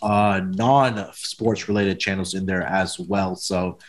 [0.02, 3.36] uh, non sports related channels in there as well.
[3.36, 3.80] So,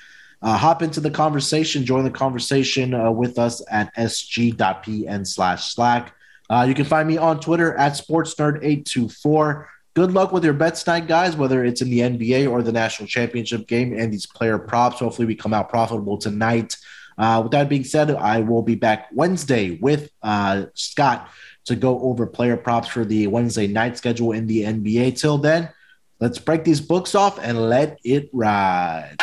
[0.42, 6.14] uh, hop into the conversation, join the conversation uh, with us at sg.pn slash slack.
[6.50, 9.66] Uh, you can find me on Twitter at sportsnerd824.
[9.94, 13.06] Good luck with your bets tonight, guys, whether it's in the NBA or the national
[13.06, 14.98] championship game and these player props.
[14.98, 16.76] Hopefully, we come out profitable tonight.
[17.16, 21.30] Uh, with that being said, I will be back Wednesday with uh, Scott
[21.66, 25.16] to go over player props for the Wednesday night schedule in the NBA.
[25.16, 25.70] Till then,
[26.18, 29.16] let's break these books off and let it ride.